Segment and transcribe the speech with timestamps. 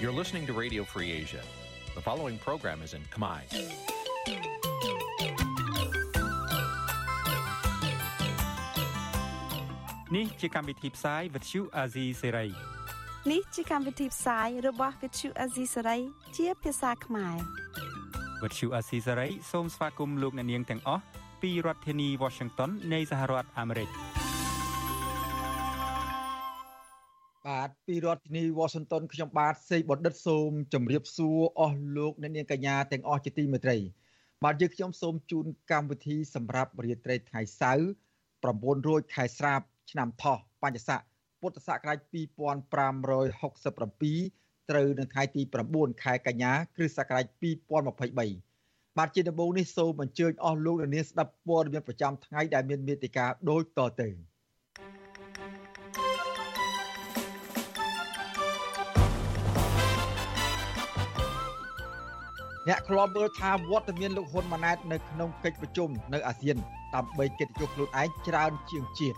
[0.00, 1.42] You're listening to Radio Free Asia.
[1.94, 3.40] The following program is in Khmer.
[10.16, 12.48] នេះជាកម្មវិធីផ្សាយ Vuthu Azizi Serai
[13.30, 16.00] នេះជាកម្មវិធីផ្សាយរបស់ Vuthu Azizi Serai
[16.36, 17.36] ជាភាសាខ្មែរ
[18.42, 21.02] Vuthu Azizi Serai សូមស្វាគមន៍លោកអ្នកនាងទាំងអស់
[21.42, 23.88] ពីរដ្ឋធានី Washington នៃសហរដ្ឋអាមេរិក
[27.89, 33.77] ពីរដ្ឋធានី Washington ខ្ញុំបាទសេកបណ្ឌិតសូមជម្រាបសួរអស់លោកអ្នកនាងកញ្ញាទាំងអស់ជាទីមេត្រី
[34.43, 37.85] បាទយើងខ្ញុំសូមជូនកម្មវិធីសម្រាប់រាត្រីថ្ងៃសៅរ៍
[38.53, 40.99] 900ខែស្រាប ឆ្នាំថោះបញ្ញស័ក
[41.41, 45.41] ពុទ្ធសករាជ2567ត្រូវនៅថ្ងៃទី
[45.73, 54.09] 9ខែកញ្ញាគ្រិស្តសករាជ2023បាទជាដំបូងនេះសូមអញ្ជើញអស់លោកអ្នកនាងស្ដាប់ព័ត៌មានប្រចាំថ្ងៃដែលមានមេតិការដូចតទៅ
[62.67, 66.57] អ្នកខ្លាប់មើលថាវត្តមានលោកហ៊ុនម៉ាណែតនៅក្នុងកិច្ចប្រជុំនៅអាស៊ាន
[66.95, 69.17] ដើម្បីកិត្តិយសខ្លួនឯងច្រើនជាងជាតិ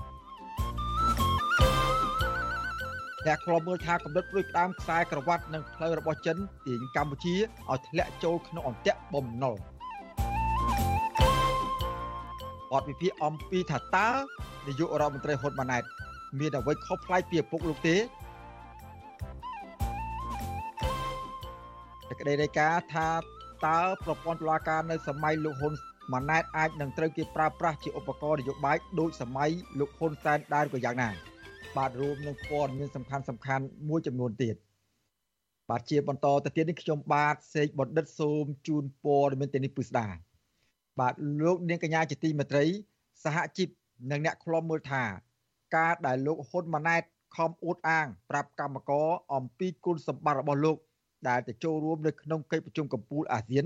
[3.25, 7.35] អ្នកខ្លាប់មើលថាកម្រិតព្រួយផ្ដើមខ្សែក្រវ៉ាត់និងផ្លូវរបស់ចិនទាញកម្ពុជា
[7.69, 9.55] ឲ្យធ្លាក់ចូលក្នុងអន្ទាក់បំណុល
[12.71, 14.09] បទវិភាគអំពីថាតើ
[14.67, 15.83] នាយករដ្ឋមន្ត្រីហ៊ុនម៉ាណែត
[16.39, 17.95] មានអ្វីខុសប្លែកពីឪពុកលោកទេ
[22.21, 23.09] ក្តីរាយការណ៍ថា
[23.67, 25.73] តើប្រព័ន្ធតុលាការនៅសម័យលោកហ៊ុន
[26.13, 31.09] ម៉ាណែតអាចនឹងត្រូវគេប្រើប្រាស់ជាឧបករណ៍នយោបាយដូចសម័យលោកហ៊ុនសែនដែរក៏យ៉ាងណា
[31.77, 34.55] បាទរួមនឹងព័ត៌មានសំខាន់សំខាន់មួយចំនួនទៀត
[35.69, 40.07] បាទជាបន្តទៅទៀតនេះខ្ញុំបាទសេកបណ្ឌិតសូមជូនព័ត៌មានទៅនេះពិស្ដា
[40.99, 41.13] បាទ
[41.45, 42.65] លោកនាងកញ្ញាជាទីមេត្រី
[43.23, 43.69] សហជីព
[44.11, 45.03] និងអ្នកខ្លំមើលថា
[45.75, 47.03] ការដែលលោកហ៊ុនម៉ាណែត
[47.35, 50.77] ខំអួតអាងប្រាប់កម្មករអំពីគុណសម្បត្តិរបស់លោក
[51.29, 53.65] ដែលទៅចូលរួមនៅក្នុងកិច្ចប្រជុំកំពូលអាស៊ាន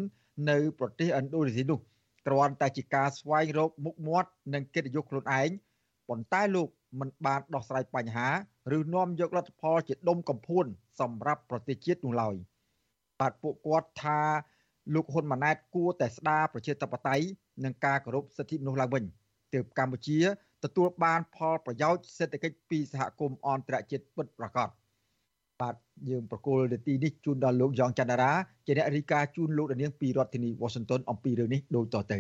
[0.50, 1.80] នៅប្រទេសឥណ្ឌូនេស៊ីនោះ
[2.28, 5.50] គ្រាន់តែជាការស្វែងរកមុខមាត់និងកិត្តិយសខ្លួនឯង
[6.08, 6.68] ប៉ុន្តែលោក
[7.00, 8.28] មិនបានដោះស្រាយបញ្ហា
[8.78, 10.66] ឬនាំយកលទ្ធផលជាដុំកំភួន
[11.00, 12.36] សម្រាប់ប្រទេសជាតិនោះឡើយ
[13.20, 14.20] បាទពួកគាត់ថា
[14.94, 17.26] លោកហ៊ុនម៉ាណែតគួរតែស្ដារប្រជាធិបតេយ្យ
[17.64, 19.04] និងការគោរពសិទ្ធិមនុស្សឡើងវិញ
[19.54, 20.20] ទើបកម្ពុជា
[20.64, 24.85] ទទួលបានផលប្រយោជន៍សេដ្ឋកិច្ចពីសហគមន៍អន្តរជាតិពិតប្រាកដបាទ
[26.10, 28.32] យើងប្រកូលនាទីនេះជូនដល់លោកយ៉ងច័ន្ទរា
[28.66, 32.20] ជាអ្នករាយការណ៍ជូនលោកនាងពីរដ្ឋធានី Washington អំពីរឿងនេះដូចតទៅ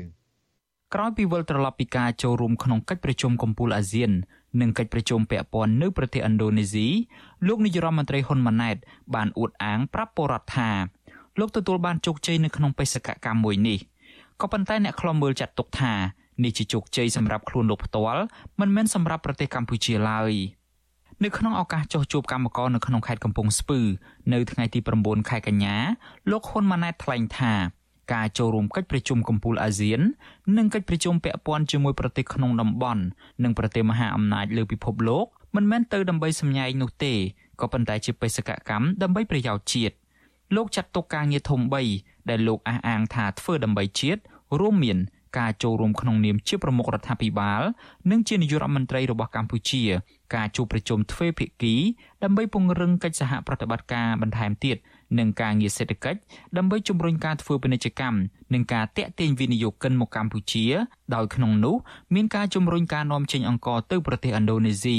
[0.93, 4.11] ក្រោយពីវិលត្រឡប់ពីការចូលរួមក្នុងកិច្ចប្រជុំកំពូលអាស៊ាន
[4.61, 6.87] និងកិច្ចប្រជុំពាក់ព័ន្ធនៅប្រទេសឥណ្ឌូនេស៊ី
[7.47, 8.77] លោកនាយរដ្ឋមន្ត្រីហ៊ុនម៉ាណែត
[9.15, 10.69] បានអួតអាងប្រាប់ពលរដ្ឋថា
[11.39, 13.79] លោកទទួលបានជោគជ័យនៅក្នុងបេសកកម្មមួយនេះ
[14.41, 15.93] ក៏ប៉ុន្តែអ្នកខ្លំមើលចាត់ទុកថា
[16.43, 18.23] នេះជាជោគជ័យសម្រាប់ខ្លួនលោកផ្ទាល់
[18.59, 20.31] មិនមែនសម្រាប់ប្រទេសកម្ពុជាឡើយ
[21.23, 23.79] នៅក្នុងឱកាសចុះជួបកម្មករនៅក្នុងខេត្តកំពង់ស្ពឺ
[24.33, 25.75] នៅថ្ងៃទី9ខែកញ្ញា
[26.31, 27.53] លោកហ៊ុនម៉ាណែតថ្លែងថា
[28.13, 29.99] ការចូលរួមកិច្ចប្រជុំកំពូលអាស៊ាន
[30.57, 33.03] និងកិច្ចប្រជុំពាក់ព័ន្ធជាមួយប្រទេសក្នុងតំបន់
[33.43, 37.13] និងប្រទេសមហាអំណាចលើពិភពលោកមិនមែនទៅដើម្បីសម្ញែងនោះទេ
[37.61, 39.95] ក៏ប៉ុន្តែជាបេសកកម្មដើម្បីប្រយោជន៍ជាតិ
[40.55, 41.61] លោកចាត់ទុកការងារធំ
[41.95, 44.21] 3ដែលលោកអះអាងថាធ្វើដើម្បីជាតិ
[44.59, 44.97] រួមមាន
[45.37, 47.61] ការចូលរួមក្នុងនាមជាប្រមុខរដ្ឋាភិបាល
[48.11, 49.83] និងជានាយករដ្ឋមន្ត្រីរបស់កម្ពុជា
[50.33, 51.75] ការជួបប្រជុំទ្វេភាគី
[52.23, 54.77] ដើម្បីពង្រឹងកិច្ចសហប្រតិបត្តិការបន្ថែមទៀត
[55.19, 56.19] និងការងារសេដ្ឋកិច្ច
[56.57, 58.17] ដើម្បីជំរុញការធ្វើពាណិជ្ជកម្ម
[58.53, 60.65] និងការតាក់ទាញវិនិយោគិនមកកម្ពុជា
[61.15, 61.75] ដោយក្នុងនោះ
[62.15, 64.97] មានការជំរុញការនាំចេញអង្ករទៅប្រទេសឥណ្ឌូនេស៊ី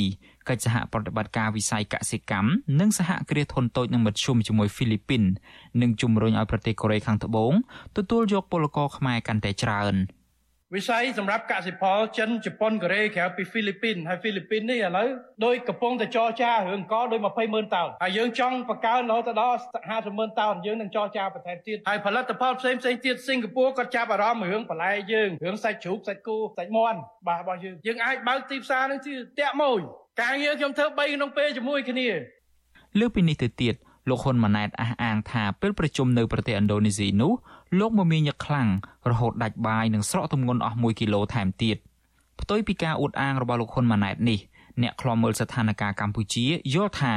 [0.49, 2.51] កិច្ចសហប្រតិបត្តិការវិស័យកសិកម្ម
[2.81, 5.23] និងសហគ្រាសធុនតូចនិងមធ្យមជាមួយហ្វីលីពីន
[5.83, 7.53] និងជំរុញឲ្យប្រទេសកូរ៉េខាងត្បូង
[7.97, 9.97] ទទួលយកពលករខ្មែរកាន់តែច្រើន។
[10.75, 15.09] វិស័យសម្រាប់កសិផលចិនជប៉ុនកូរ៉េក្រៅពីហ្វីលីពីនហើយហ្វីលីពីននេះឥឡូវ
[15.45, 29.81] ដោយកំពុងតែចរចារឿងកដោយ20ម៉ឺនតោនហើយយើងចង់បង្កើនរហូតដល់50ម៉ឺនតោនយើងនឹងចរចាបន្ថែមទៀតហើយផលិតផលផ្សេងផ្សេងទៀតសិង្ហបុរីក៏ចាប់អារម្មណ៍រឿងបន្លែយើងរឿងសាច់ជ្រូកសាច់គោសាច់មាន់បាទរបស់យើងយើងអាចបើកទីផ្សារនឹងជាតាក់មួយ
[30.23, 32.09] ការងារខ្ញុំធ្វើ3ក្នុងពេលជាមួយគ្នា
[33.01, 33.75] លើពីនេះទៅទៀត
[34.11, 37.33] លោកហ៊ុនម៉ាណែតអះអាងថាពេលប្រជុំនៅប្រទេសឥណ្ឌូនេស៊ីនោះ
[37.79, 38.69] លោកមមាញឹកខ្លាំង
[39.11, 41.77] រហូតដាច់បាយនិងស្រកទម្ងន់អស់1គីឡូថែមទៀត
[42.41, 44.39] ផ្ទុយពីការអួតអាងរបស់លោកហ៊ុនម៉ាណែតនេះ
[44.83, 47.15] អ្នកខ្លាំមើលស្ថានភាពកម្ពុជាយល់ថា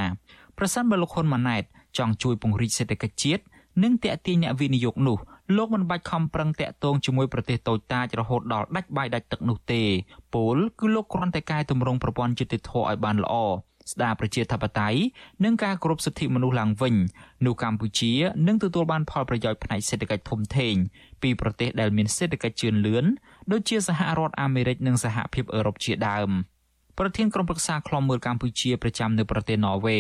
[0.58, 1.64] ប្រសិនបើលោកហ៊ុនម៉ាណែត
[1.98, 3.44] ចង់ជួយពង្រីកសេដ្ឋកិច្ចជាតិ
[3.84, 5.18] និងតាក់ទាញអ្នកវិនិយោគនោះ
[5.58, 9.84] លោកមិនបាច់ខំប្រឹងតាក់ទងជាមួយប្រទេសតូចតាចរហូតដល់ដាច់បាយដាច់ទឹកនោះទេ
[10.34, 13.36] ពលគឺលោកគ្រាន់តែកែតម្រង់ប្រព័ន្ធយុតិធធឲ្យបានល្អ
[13.92, 15.00] ស្ដារប្រជាធិបតេយ្យ
[15.44, 16.96] និងការគោរពសិទ្ធិមនុស្សឡើងវិញ
[17.46, 18.14] នោះកម្ពុជា
[18.48, 20.76] នឹងទទួលបានផលប្រយោជន៍ផ្នែកសេដ្ឋកិច្ចធំធេង
[21.22, 23.06] ពីប្រទេសដែលមានសេដ្ឋកិច្ចជឿនលឿន
[23.52, 26.30] ដូចជាសហរដ្ឋអាមេរិកនិងសហភាពអឺរ៉ុបជាដើម
[26.98, 29.98] ប្រធានក្រុមប្រឹក្សាខ្លំមើលកម្ពុជាប្រចាំនៅប្រទេសន័រវេ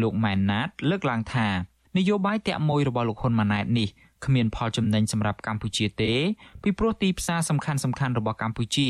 [0.00, 1.48] លោកម៉ែនណាត លើកឡើងថា
[1.96, 3.88] នយោបាយតាក់មួយរបស់លោកហ៊ុនម៉ាណែតនេះ
[4.24, 6.12] គ្មានផលចំណេញសម្រាប់កម្ពុជាទេ
[6.62, 8.88] ពីព្រោះទីផ្សារសំខាន់សំខាន់របស់កម្ពុជា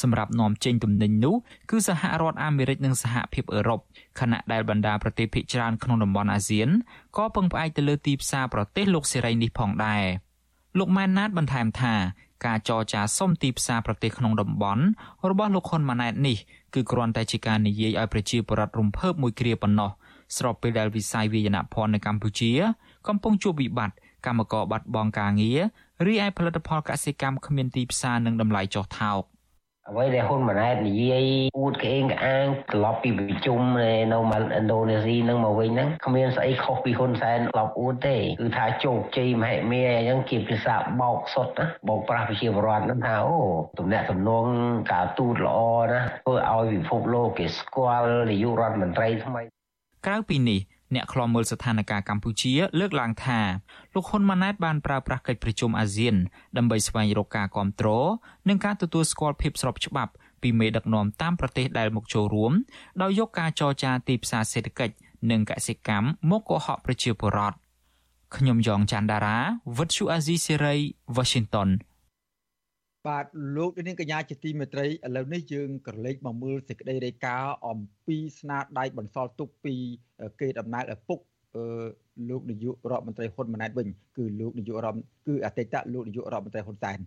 [0.00, 1.34] សម្រាប់នាំចេញទំនិញនោះ
[1.70, 3.80] គឺសហរដ្ឋអាមេរិកនិងសហភាពអឺរ៉ុប
[4.20, 6.68] ខណៈដែលបណ្ដាប្រទេសភាគច្រើនក្នុងតំបន់អាស៊ាន
[7.16, 10.04] ក៏ពឹងផ្អែកទៅលើទីផ្សារប្រទេសលោកសេរីនេះផងដែរ
[10.78, 11.94] លោកម៉ែនណាតបន្ថែមថា
[12.46, 14.84] ការចរចាសុំទីផ្សារប្រទេសក្នុងតំបន់
[15.30, 16.36] របស់លោកហ៊ុនម៉ាណែតនេះ
[16.74, 19.90] គឺគ្រាន់តែជាការនិយាយឲ្យប្រជាពលរដ្ឋរំភើបមួយគ្រាប៉ុណ្ណោះ
[20.36, 22.50] ស្របពេលដែលវិស័យវាយនភ័ណ្ឌនៅកម្ពុជា
[23.08, 25.60] កំពុងជួបវិបត្តិកម្មករបាត់បង់ការងារ
[26.06, 29.22] រីឯផលិតផលកសិកម្មគ្មានទីផ្សារនិងតម្លៃចុះថោក
[29.90, 31.24] អ្វីដែលហ៊ុនម៉ាណែតនិយាយ
[31.58, 33.96] អួតក្អេងក្អាងត្រឡប់ពីប្រជុំនៅឥ
[34.62, 43.38] ណ្ឌូនេស៊ីនឹងមកវិញហ្នឹងគ្មានស្អីខុសពីហ៊ុនសែនត្រឡប់អួតទេគឺថាជោគជ័យមហិមាអញ្ចឹងជាភាសាបោកសុតណាបោកប្រាស់ប្រជាពលរដ្ឋហ្នឹងថាអូ
[43.78, 44.46] ទំនាក់ទំនង
[44.92, 45.58] ការទូតល្អ
[45.90, 49.42] ណាធ្វើឲ្យពិភពលោកគេស្គាល់នាយករដ្ឋមន្ត្រីថ្មី
[50.06, 50.60] ក្រៅពីនេះ
[50.94, 53.40] អ្នកខ្លាំមើលស្ថានភាពកម្ពុជា លើកឡើងថា
[53.94, 56.14] លោកហ៊ុនម៉ាណែតបានប្រើប្រាស់កិច្ចប្រជុំអាស៊ាន
[56.56, 58.06] ដើម្បីស្វែងរកការគ្រប់គ្រង
[58.48, 62.52] និងការទទួលស្គាល់ភាពស្របច្បាប់ពីមេដឹកនាំតាមប្រទេសដែលមកចូលរួម
[63.02, 64.94] ដោយយកការចរចាទីផ្សារសេដ្ឋកិច្ច
[65.30, 67.56] និងកសិកម្មមកកុហកប្រជាពលរដ្ឋ
[68.36, 69.38] ខ្ញុំយ៉ងច័ន្ទដារា
[69.78, 70.74] វិទ្យុអាស៊ីសេរី
[71.16, 71.68] Washington
[73.06, 79.74] បាទលោកនាងកញ្ញាជាទីមេត្រីឥឡូវនេះយើងក្រឡេកមកមើលសេចក្តីរាយការណ៍អំពីស្នាដៃបន្សល់ទុកពី
[80.40, 81.18] គេដំណើរឪពុក
[82.30, 86.98] លោកនាយករដ្ឋមន្ត្រីហ៊ុនម៉ាណែតវិញគឺលោកនាយករដ្ឋគឺអតីតលោកនាយករដ្ឋមន្ត្រីហ៊ុនសែន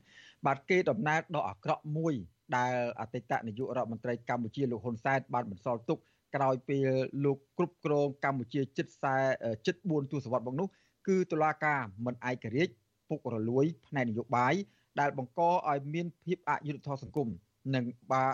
[0.45, 2.13] បាទគេដំណើរដ៏អាក្រក់មួយ
[2.57, 5.99] ដែលអតីតនាយករដ្ឋមន្ត្រីកម្ពុជាលោកហ៊ុនសែនបានបន្សល់ទុក
[6.35, 6.89] ក្រោយពេល
[7.25, 8.87] លោកគ្រប់គ្រងកម្ពុជាជិត
[9.25, 10.67] 40ជិត4ទសវត្សរ៍មកនោះ
[11.07, 12.73] គឺតុលាការមិនឯករាជ្យ
[13.09, 14.53] ពុករលួយផ្នែកនយោបាយ
[15.00, 15.40] ដែលបង្ក
[15.70, 17.28] ឲ្យមានភាពអយុត្តិធម៌សង្គម
[17.74, 18.24] និងបា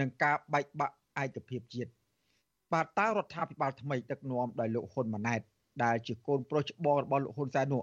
[0.00, 1.90] នឹងការបែកបាក់ឯកភាពជាតិ
[2.72, 5.40] បាទតើរដ្ឋាភិបាលថ្មីដឹកនាំដោយលោកហ៊ុនម៉ាណែត
[5.84, 7.82] ដែលជាកូនប្រុសច្បងរបស់លោកហ៊ុនសែននោះ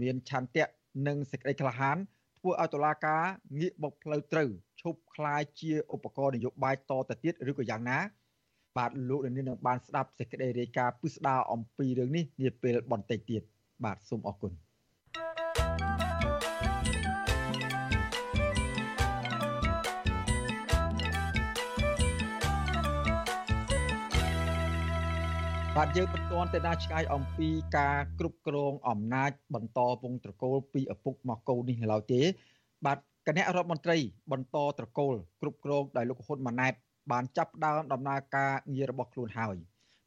[0.00, 0.66] មានឆន្ទៈ
[1.06, 1.96] និងសេចក្តីក្លាហាន
[2.38, 3.22] ធ្វើឲ្យតុលាការ
[3.58, 4.48] ងាកមកផ្លូវត្រូវ
[4.80, 7.98] ឈប់คลายជាឧបករណ៍នយោបាយតទៅទៀតឬក៏យ៉ាងណា
[8.76, 13.42] បាទលោកនាងនឹងបានស្ដាប់សេចក្តីរាយការណ៍ពិស្ដារអំពីរឿងនេះនាពេលបន្តិចទៀត
[13.84, 14.52] បាទសូមអរគុណ
[25.77, 32.21] បាទយើងមិនទាន់ទៅណាឆ្ងាយអំពីការគ្រប់គ្រងអំណាចបន្តវងត្រកូលពីឪពុកមកកូននេះឡើយទេ
[32.85, 32.97] បាទ
[33.27, 33.97] គណៈរដ្ឋមន្ត្រី
[34.31, 36.73] បន្តត្រកូលគ្រប់គ្រងដោយលោកហ៊ុនម៉ាណែត
[37.11, 39.55] បានចាប់ផ្ដើមដំណើរការងាររបស់ខ្លួនហើយ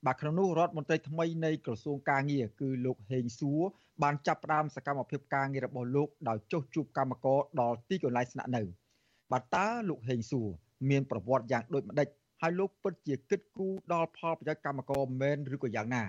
[0.06, 3.60] បាទក្នុងនោះរដ្ឋមន្ត្រីថ្មីនៃក្រសួងការងារគឺលោកហេងសួរ
[4.02, 8.62] បានចាប់ផ្ដើមសកម្មភាពការងាររបស់លោកដោយចុះជួបកម្មករដល់ទីកន្លែងស្នាក់នៅ
[9.32, 10.48] បាទតើលោកហេងសួរ
[10.90, 12.08] មានប្រវត្តិយ៉ាងដូចម្ដេច
[12.42, 16.04] ហើយលោកពិតជាគិតគូរដល់ផលប្រយោជន៍កម្មករមែនឬក៏យ៉ាងណា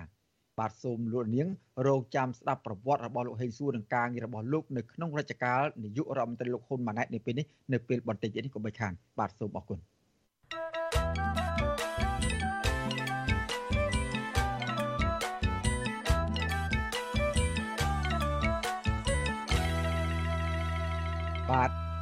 [0.58, 1.48] បាទសូមលោកនាង
[1.86, 9.78] រងចាំស្ដាប់ប្រវត្តិរបស់លោកហេងសួរនិងការងាររបស់លោកនៅក្នុងរជ្ជកាលនាយករដ្ឋមន្ត្រីលោកហ៊ុនម៉ាណែតនៅពេលនេះនៅពេលបន្តិចទៀតនេះកុំបីខានបាទសូមអរគុណ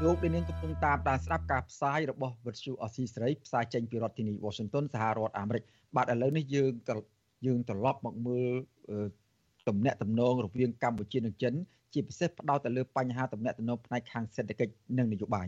[0.03, 5.63] លោកដែលនាងកំពុងតាមដានស្ដាប់ការផ្សាយរបស់វិទ្យុអស៊ីសេរីផ្សាយចេញពីរដ្ឋធានី Washington សហរដ្ឋអាមេរិក
[5.97, 6.73] បាទឥឡូវនេះយើង
[7.47, 8.53] យើងត្រឡប់មកមើល
[9.69, 11.55] ទំនាក់ទំនងរវាងកម្ពុជានិងចិន
[11.93, 15.47] ជាពិសេសផ្ដោតទៅលើបញ្ហាទំនាក់ទំនងផ្នែកខាងសេដ្ឋកិច្ចនិងនយោបាយ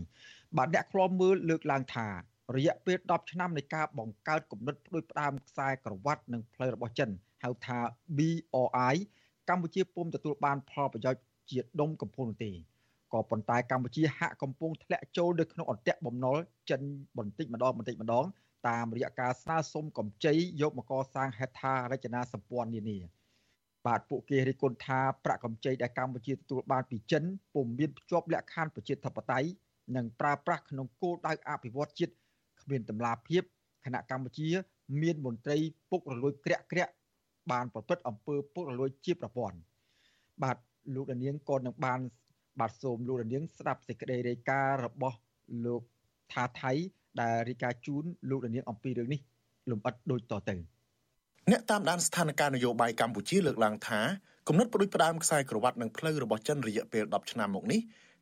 [0.57, 2.07] បាទអ្នកខ្លាំមើលលើកឡើងថា
[2.55, 7.09] រយៈពេល10ឆ្នាំនៃការបង្កើតគំនិតផ្ដួចផ្ដើមខ្សែក្រវ៉ាត់និងផ្លូវរបស់ចិន
[7.43, 7.79] ហៅថា
[8.17, 8.95] BRI
[9.49, 12.51] កម្ពុជាពុំទទួលបានផលប្រយោជន៍ជាដុំកំភួនទេ
[13.13, 16.37] ក៏ប៉ុន្តែកម្ពុជាហាក់កំពុងធ្លាក់ចូលនៅក្នុងអន្ទាក់បំណុល
[16.69, 16.81] ចិន
[17.17, 18.25] បន្តិចម្ដងបន្តិចម្ដង
[18.67, 22.99] តាមរយៈការស្នើសុំកម្ចីយកមកកសាងហេដ្ឋារចនាសម្ព័ន្ធនានា
[23.85, 27.23] បាទពួកគេរិះគន់ថាប្រាក់កម្ចីដែលកម្ពុជាទទួលបានពីចិន
[27.53, 29.49] ពុំមានភ្ជាប់លក្ខខណ្ឌប្រជាធិបតេយ្យ
[29.95, 32.13] និងប្រើប្រាស់ក្នុងគោលដៅអភិវឌ្ឍជាតិ
[32.61, 33.43] គ្មានតម្លាភាព
[33.85, 34.49] គណៈកម្ពុជា
[35.01, 35.57] មានមន្ត្រី
[35.91, 36.93] ពុករលួយក្រាក់ក្រាក់
[37.51, 39.57] បានប្រព្រឹត្តអំពើពុករលួយជាប្រព័ន្ធ
[40.43, 40.57] បាទ
[40.95, 41.99] លោកដានៀងក៏នឹងបាន
[42.59, 45.17] បាទសូមលោករនាងស្ដាប់សេចក្តីរាយការណ៍របស់
[45.65, 45.81] លោក
[46.33, 46.71] ថាថៃ
[47.21, 49.21] ដែលរាយការណ៍ជូនលោករនាងអំពីរឿងនេះ
[49.71, 50.55] លំអិតដូចតទៅ
[51.51, 53.99] អ្នកតាមដានស្ថានភាពនយោបាយកម្ពុជាលើកឡើងថា
[54.47, 57.79] គំនិតផ្ដួចផ្ដើមខ្សែក្រវ៉ាត់និងផ្លូវរបស់ចិនរយៈពេល10ឆ្នាំមកនេះ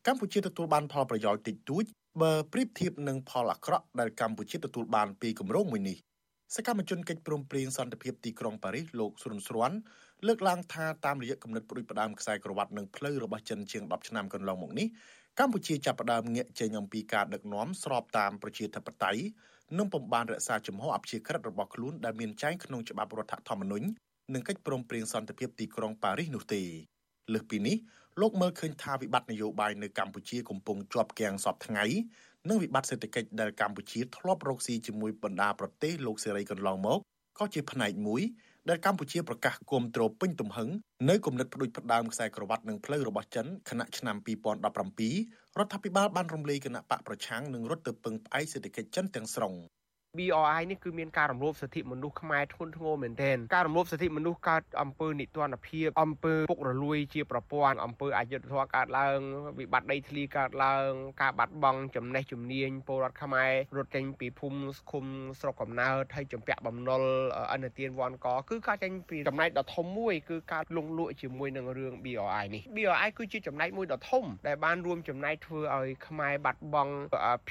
[0.07, 1.83] កម្ពុជាទទួលបានផលប្រយោជន៍តិចតួច
[2.21, 5.97] បើប្រៀបធៀបនឹងផលអាក្រក់ដែលកម្ពុជាទទួលបានពីគម្រោងមួយនេះ
[6.55, 9.77] សកម្មជនកិច្ចព្រមព្រៀងសន្តិភាពទីក្រុងប៉ារីសលោកស៊ុនស្រាន់
[10.27, 14.87] លើកឡើងថាតាមរយៈគំនិតប្រួយផ្ដើមខ្សែក្រវ៉ាត់និងផ្លូវរបស់ចិនជាង10ឆ្នាំកន្លងមកនេះ
[15.39, 19.21] កម្ពុជាចាប់ផ្ដើមងាកចេញអំពីការដឹកនាំស្របតាមប្រជាធិបតេយ្យ
[19.77, 23.87] និងពំបានរក្សាជំហរអព្យាក្រឹតរបស់ខ្លួនដែលមានចែងក្នុងច្បាប់រដ្ឋធម្មនុញ្ញ
[24.33, 26.61] និងកិច្ចព្រមព្រៀងសន្តិភាពទីក្រុងប៉ារីសនោះទេ
[27.33, 27.75] លើសពីនេះ
[28.21, 31.85] លោកមើលឃើញថាវិបត្តិនយោបាយនៅកម្ពុជាកំពុងជាប់គាំងសពថ្ងៃ
[32.49, 36.99] និងវិបត្តិសេដ្ឋកិច្ចដែលកម្ពុជាធ្លាប់រកស៊ីជាមួយបណ្ដាប្រទេសលោកសេរីកន្លងមក
[37.37, 38.21] ក៏ជាផ្នែកមួយ
[38.69, 40.69] ដែលកម្ពុជាប្រកាសគាំទ្រពេញទំហឹង
[41.09, 49.53] នៅគំនិតផ្ដួចផ្ដើមខ្សែក្រវ៉ាត់និងផ្លូវរបស់ចិនខណៈឆ្នាំ2017រដ្ឋាភិបាលបានរំលាយគណៈបកប្រឆាំងនិងរត់ទៅពឹងផ្អែកសេដ្ឋកិច្ចចិនទាំងស្រុង
[50.17, 59.19] BRI នេះគឺមានការរំលោភសិទ្ធិមនុស្សខ្មែរធ្ងន់ធ្ងរមែនទែនការរំលោភសិទ្ធិមនុស្សកើតអំពើនិទានភាពអំពើពុករលួយជាប្រព័ន្ធអំពើអយុត្តិធម៌កើតឡើង
[59.59, 60.89] វិបត្តិដីធ្លីកើតឡើង
[61.21, 64.59] ការបាត់បង់ចំណេះជំនាញពលរដ្ឋខ្មែររត់ចេញពីភូមិ
[64.91, 65.05] ឃុំ
[65.39, 67.03] ស្រុកកំណើតហើយចម្ពាក់បំណុល
[67.53, 76.93] អនុទានវ៉ាន់កគឺការចេញពីចំណែកដ៏ធំមួយគឺការលងលក់ជាមួយនឹងរឿង BRI នេះ BRI គឺជាចំណែកមួយដ៏ធំដែលបានរួមចំណែកធ្វើឲ្យខ្មែរបាត់បង់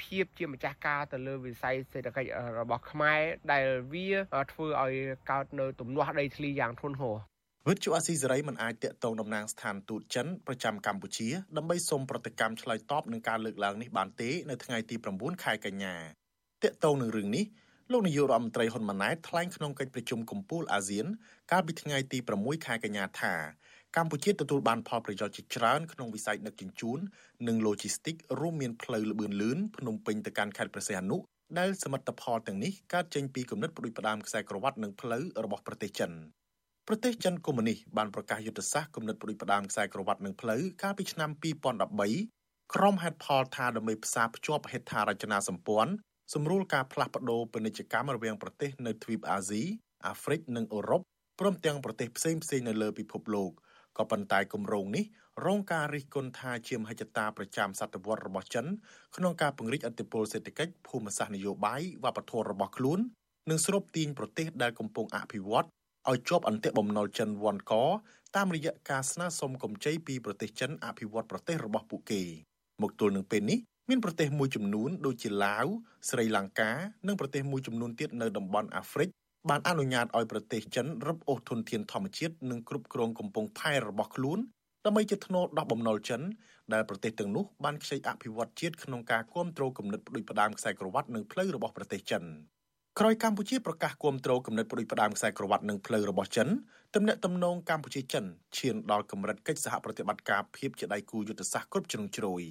[0.01, 3.21] ភាពជាម្ចាស់ការទៅលើវិស័យសេដ្ឋកិច្ចរបស់ខ្មែរ
[3.51, 4.09] ដែលវា
[4.51, 4.95] ធ្វើឲ្យ
[5.31, 7.17] កើតនៅទំនាស់ដីធ្លីយ៉ាងធ្ងន់ធ្ងរ
[7.69, 15.95] វិទ្យុអាស៊ីសេរីមិនអាចតាក់ទងតំណាងស្ថានទូតចិនប្រចាំកម្ពុជាដើម្បីសូមប្រតិកម្មឆ្លើយតបនឹងការលើកឡើងនេះបានទេនៅថ្ងៃទី9ខែកញ្ញា
[16.63, 17.45] តាក់ទងនឹងរឿងនេះ
[17.91, 21.05] លោកនាយករដ្ឋមន្ត្រីហ៊ុនម៉ាណែតថ្លែងក្នុងកិច្ចប្រជុំកំពូលអាស៊ាន
[21.51, 23.33] កាលពីថ្ងៃទី6ខែកញ្ញាថា
[23.95, 26.99] កម្ពុជាទទួលបានផលប្រយោជន៍ជាច្រើនក្នុងវិស័យដឹកជញ្ជូន
[27.47, 31.17] និង Logistics រួមមានផ្លូវលបឿនលឿនភ្នំពេញទៅកាន់ខេត្តព្រះសីហនុ
[31.59, 36.11] ដែលសមិទ្ធផលទាំងនេះកើតចេញពីគំនិតផ្ដួចផ្ដើមខ្សែក្រវ៉ាត់និងផ្លូវរបស់ប្រទេសចិន
[36.87, 41.29] ប្រទេសចិនកុម្មុយនីសបានប្រកាសយុទ្ធសាស្ត្រគំនិតផ្ដួចផ្ដើមខ្សែក្រវ៉ាត់និងផ្លូវកាលពីឆ្នាំ
[42.01, 45.93] 2013ក្រុមហេតុផលថាដើម្បីផ្សារភ្ជាប់ហេដ្ឋារចនាសម្ព័ន្ធ
[46.33, 49.63] សម្រួលការផ្លាស់ប្ដូរពាណិជ្ជកម្មរវាងប្រទេសនៅទ្វីបអាស៊ី
[50.05, 51.01] អាហ្វ្រិកនិងអឺរ៉ុប
[51.39, 53.51] ព្រមទាំងប្រទេសផ្សេងៗនៅលើពិភពលោក
[53.97, 55.05] ក៏ប៉ុន្តែគម្រោងនេះ
[55.43, 58.65] រងការរិះគន់ថាជាមហិច្ឆតាប្រចាំសតវត្សរបស់ចិន
[59.15, 62.99] ក្នុងការពង្រីកអធិបតេយ្យសេដ្ឋកិច្ចភូមិសាស្ត្រនយោបាយវប្បធម៌របស់ខ្លួន
[63.49, 65.67] និងស្រូបទាញប្រទេសដែលកំពុងអភិវឌ្ឍ
[66.09, 67.73] ឲ្យជាប់អន្ទាក់បំណុលចិនវ៉ាន់ក
[68.35, 72.21] តាមរយៈការស្នើសុំកម្ចីពីប្រទេសចិនអភិវឌ្ឍប្រទេសរបស់ពួកគេ
[72.81, 75.65] មកទល់នឹងពេលនេះមានប្រទេសមួយចំនួនដូចជាឡាវ
[76.09, 76.71] ស្រីលង្កា
[77.07, 79.09] និងប្រទេសមួយចំនួនទៀតនៅតំបន់អាហ្វ្រិក
[79.49, 84.39] បានអនុញ្ញាតឲ្យប្រទេសចិនរឹបអូសធនធានធម្មជាតិនិងគ្រប់គ្រងកំពង់ផែរបស់ខ្លួន
[84.85, 86.21] ដើម្បីជាធ្នូដោះបំណុលចិន
[86.73, 92.23] ដែលប្រទេសទាំងនោះបានខ្ចីអភិវឌ្ឍជាតិក្នុងការគ្រប់គ្រងគំនិតផ្ដួចផ្ដើមខ្សែក្រវ៉ាត់និងផ្លូវរបស់ប្រទេសចិន
[92.99, 96.47] ក្រោយកម្ពុជាប្រកាសគ្រប់គ្រងគំនិតផ្ដួចផ្ដើមខ្សែក្រវ៉ាត់និងផ្លូវរបស់ចិន
[96.95, 98.25] ទំនាក់ទំនងកម្ពុជាចិន
[98.57, 102.41] ឈានដល់កម្រិតកិច្ចសហប្រតិបត្តិការភាពជាដៃគូយុទ្ធសាស្ត្រគ្រប់ជ្រុងជ្រោយ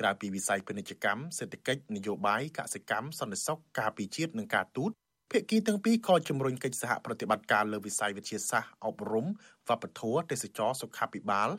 [0.00, 4.90] ក្រៅពីវិស័យពាណិជ្ជកម្មសេដ្ឋកិច្ចនយោបាយកសិកម្មសន្តិសុខការពីជាតិនិងការទូត
[5.30, 9.26] ភាគីទាំងពីរក៏ជំរុញកិច្ចសហប្រតិបត្តិការលើវិស័យវិទ្យាសាស្ត្រអប់រំ
[9.68, 11.50] វប្បធម៌ទេសចរសុខាភិបាល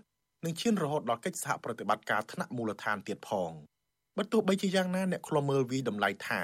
[0.48, 3.52] និងឈានរហូតដល់កិច្ចសហប្រតិបត្តិការថ្នាក់មូលដ្ឋានទៀតផង
[4.18, 6.42] បើទោះបីជាយ៉ាងណាអ្នកខ្លមើលវីតម្លៃថា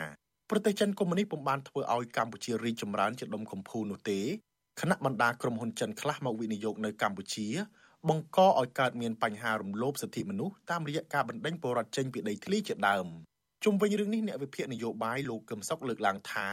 [0.50, 4.20] ប្រទេសចិនកុម្មុយនីសពុំបានធ្វើឲ្យកម្ពុជារីកចម្រើនជាដុំកំភួននោះទេ
[4.80, 7.48] គណៈបណ្ដាក្រុមហ៊ុនចិនខ្លះមកវិនិយោគនៅកម្ពុជា
[8.10, 13.08] បង្កឲ្យកើតមានបញ្ហារំលោភសិទ្ធិមនុស្សតាមរយៈការបណ្ដេញពលរដ្ឋចេញពីដីធ្លីជាដើម
[13.64, 16.48] ជុំវិញរឿងនេះអ្នកវិភាគនយោបាយលោកកឹមសុខលើកឡើងថា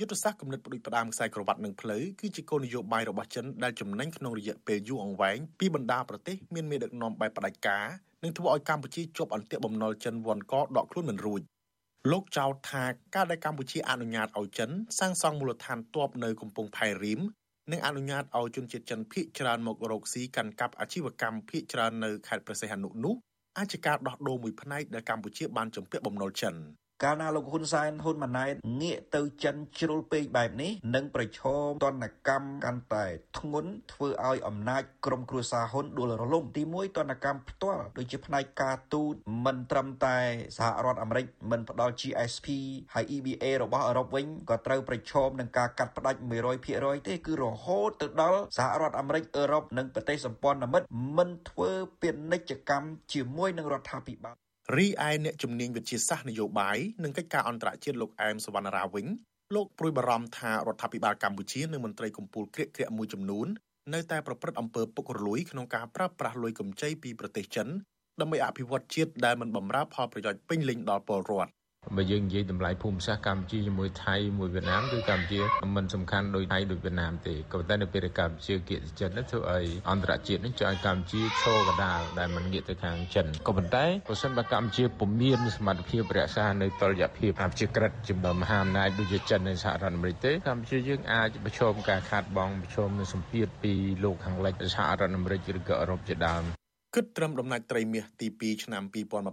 [0.00, 7.86] យុទ្ធសាស្ត្រគំនិតផ្ដួចផ្ដើមខ្សែក្រវ៉ាត់និងផ្លូវគឺជាគោលនយោបាយរបស់ចិនដែលចំណេញក្នុងរយៈពេលយូរអង្វែងពីបណ្ដាប្រទេសមានមេដឹកនាំបែបផ្ដាច់ការ
[8.22, 11.40] និងធ្វើឲ្យកម្ពុជាជាប់អន្ទាក់បំណុលចិនវ៉ាន់កដកខ្លួនមិនរួច
[12.10, 17.20] លោកចោទថាការដែលកម្ពុជាអនុញ្ញាតឲ្យចិនសាងសង់មូលដ្ឋានទ័ពនៅកំពង់ផែរៀម
[17.72, 23.14] និងអនុញ្ញាតឲ្យជនជាតិចិនភៀសច្រើនមករកស៊ីកាន់កាប់អាជីវកម្មភៀសច្រើននៅខេត្តព្រះសីហនុនោះ
[23.58, 26.54] អាចជាការដោះដូរមួយផ្នែកដែលកម្ពុជាបានជំពាក់បំណុលចិន។
[27.04, 33.06] កាលណាលោកហ៊ុនសែនហ៊ុនម៉ាណែតងាកទៅចិនជ្រុលពេកបែបនេះនឹងប្រឈមទណ្ឌកម្មកាន់តែ
[33.38, 39.14] ធ្ងន់ធ្វើឲ្យអំណាចក្រុមគ្រួសារហ៊ុនដួលរលំទី1ទណ្ឌកម្មផ្ទាល់ដូចជាផ្នែកការទូត
[39.44, 40.18] មិនត្រឹមតែ
[40.58, 42.46] សហរដ្ឋអាមេរិកមិនផ្ដល់ GSP
[42.94, 46.20] ហើយ EBA របស់អឺរ៉ុបវិញក៏ត្រូវប្រឈមនឹងការកាត់ផ្ដាច់
[46.62, 50.86] 100%ទេគឺរហូតទៅដល់សហរដ្ឋអាមេរិកអឺរ៉ុបនិងប្រទេសសម្ព័ន្ធមិត្ត
[51.18, 59.06] មិនធ្វើពាណិជ្ជកម្មជាមួយនឹងរដ្ឋាភិបាល រីឯអ្នកជំនាញវិទ្យាសាស្ត្រនយោបាយនិងកិច្ចការអន្តរជាតិលោកអែមសវណ្ណរាវិញ
[59.54, 63.46] លោកព្រួយបារម្ភថារដ្ឋាភិបាលកម្ពុជានិងមន្ត្រីកម្ពុជាក្រាកក្រាកមួយចំនួន
[63.94, 67.68] នៅតែប្រព្រឹត្តអំពើពុករលួយក្នុងការប្រើប្រាស់លុយកម្ចីពីប្រទេសចិន
[68.20, 71.50] ដើម្បីអភិវឌ្ឍជាតិដែលមិនបម្រើផលប្រយោជន៍ពេញលេញដល់ពលរដ្ឋ
[71.96, 75.40] បើយើងនិយាយតម្លៃភូមិសាស្ត្រកម្ពុជាជាមួយថៃមួយវៀតណាមគឺកម្ពុជា
[75.76, 93.72] មិនសំខាន់ដូចថៃដូចវៀតណាមទេក៏ប៉ុន្តែនៅពេលដែលកម្ពុជាគៀកចិនធ្វើឲ្យអន្តរជាតិនេះចង់ឲ្យកម្ពុជាឈរកដាលដែលមិនងាកទៅខាងចិនក៏ប៉ុន្តែបើសិនបើកម្ពុជាពុំមានសមត្ថភាពរក្សានៅតុល្យភាពប្រជាក្រិតជាមួយមហាអំណាចដូចជាចិននិងសហរដ្ឋអាមេរិកទេកម្ពុជាយើងអាចប្រឈមការខាតបង់ប្រឈមនឹងសម្ពាធពី
[94.04, 96.44] លោកខាងលិចសហរដ្ឋអាមេរិកឬក៏អឺរ៉ុបជាដើម
[96.96, 98.82] គិតត្រឹមដំណាច់ត្រីមាសទី2ឆ្នាំ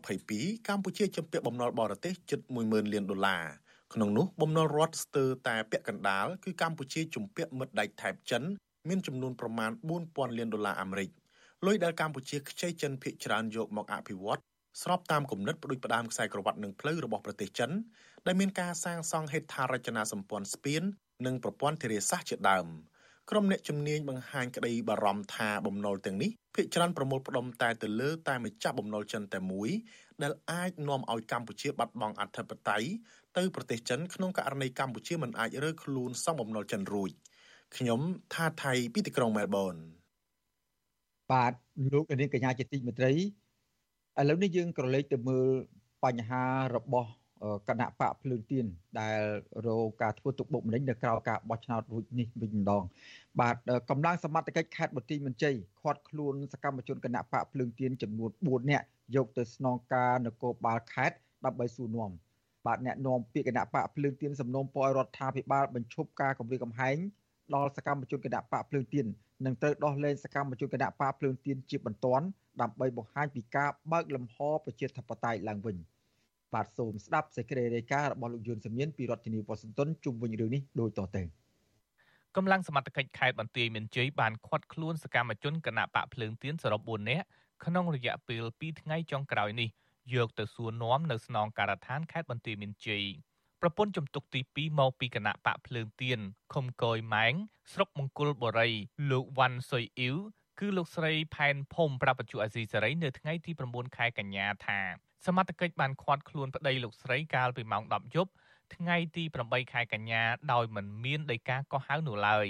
[0.09, 3.43] 2022កម្ពុជាជំពាក់បំណុលបរទេសជិត10000លានដុល្លារ
[3.93, 8.43] ក្នុងនោះបំណុលរដ្ឋស្ទើរតែពាក់កណ្ដាលគឺកម្ពុជាជំពាក់មិត្តដៃថៃចិន
[8.89, 9.71] មានចំនួនប្រមាណ
[10.03, 11.09] 4000លានដុល្លារអាមេរិក
[11.65, 14.41] លុយដែលកម្ពុជាខ្ចីចិនភាគច្រើនយកមកអភិវឌ្ឍ
[14.81, 17.71] ស្របតាមគំនិតផ្ដួចផ្ដើមខ្សែក្រវ៉ាត់និងផ្លូវរបស់ប្រទេសចិន
[18.25, 20.81] ដែលមានការសាងសង់ហេដ្ឋារចនាសម្ព័ន្ធស្ពាន
[21.25, 22.67] និងប្រព័ន្ធធារាសាស្ត្រជាដើម
[23.31, 29.69] ក្រុមអ្នកជំនាញបង្ហាញក្តីបារម្ភថាបំណុលទាំងនេះភាគច្រើនប្រមូលផ្ដុំតែទៅលើតែម្ចាស់បំណុលចិនតែមួយ
[30.21, 32.87] ដែលអាចនាំឲ្យកម្ពុជាបាត់បង់អធិបតេយ្យ
[33.37, 37.11] ទៅប្រទេសចិនក្នុងករណីកម្ពុជាមិនអាចរើខ្លួនសងបំណុលចិនរួច
[37.75, 38.01] ខ្ញុំ
[38.33, 39.75] ថាថៃពីទីក្រុងមែលប៊ន
[41.31, 41.53] បាទ
[41.93, 43.13] លោកនាងកញ្ញាជាទីមេត្រី
[44.19, 45.47] ឥឡូវនេះយើងក្រឡេកទៅមើល
[46.03, 46.43] បញ្ហា
[46.75, 47.11] របស់
[47.69, 48.65] គណៈបកភ្លើងទៀន
[48.99, 49.21] ដែល
[49.67, 52.83] រងការធ្វើទុកបុកម្នេញនៅក្រៅការបោះឆ្នោតរួចនេះវិញម្ដង
[53.39, 53.55] បាទ
[53.89, 62.11] កម្លាំងសមត្ថកិច្ចខេត្តបន្ទាយមានជ័យខាត់ខ្លួនសកម្មជនគណៈបកភ្លើងទៀនចំនួន4នាក់យកទៅស្នងការនគរបាលខេត្តដើម្បីសួរនាំ
[62.65, 66.97] បាទអ្នកនាំពាក្យគណៈបកភ្លើងទៀនសំណូមពរឲ្យរដ្ឋាភិបាលបញ្ឈប់ការគម្រាមកំហែង
[67.55, 69.05] ដល់សកម្មជនគណៈបកភ្លើងទៀន
[69.45, 72.25] និងត្រូវដោះលែងសកម្មជនគណៈបកភ្លើងទៀនជាបន្ទាន់
[72.61, 75.77] ដើម្បីបង្ហាញពីការបើកលំហប្រជាធិបតេយ្យឡើងវិញ
[76.53, 81.23] បាទសូមស្ដាប់សេចក្តីរាយការណ៍របស់លោកយុនសមៀនពីរដ្ឋធានីវ៉ាស៊ីនតោនជុំវិញរឿងនេះដូចតទៅ
[82.35, 87.25] កម្លាំងសមត្ថកិច្ចខេត្តបន្ទាយមានជ័យបានឃាត់ខ្លួនសកម្មជនគណៈបកភ្លើងទៀនសរុប4នាក់
[87.65, 89.69] ក្នុងរយៈពេល2ថ្ងៃចុងក្រោយនេះ
[90.15, 93.05] យកទៅសួរនាំនៅស្នងការដ្ឋានខេត្តបន្ទាយមានជ័យ
[93.61, 96.19] ប្រពន្ធជំទុកទី2មកពីគណៈបកភ្លើងទៀន
[96.53, 97.33] ខុំកយម៉ែង
[97.73, 98.69] ស្រុកមង្គលបុរី
[99.11, 100.17] លោកវ៉ាន់សុយអ៊ីវ
[100.59, 108.31] គឺលោកស្រីផែនភូមិប្រពន្ធអាស៊ីសេរីនៅថ្ងៃទី9ខែកញ្ញាថា សមត្ថកិច្ចបានឃាត់ខ្លួនប្តីលោកស្រីកាលពីម៉ោង10យប់
[108.75, 112.47] ថ្ងៃទី8ខែកញ្ញាដោយមិនមានដីកាកោះហៅនោះឡើយ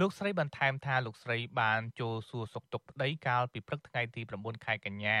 [0.00, 5.18] លោកស្រីបានថែមថាលោកស្រីបានចូលសួរសុខទុក្ខប្តីកាលពីព្រឹកថ្ងៃទី9ខែកញ្ញា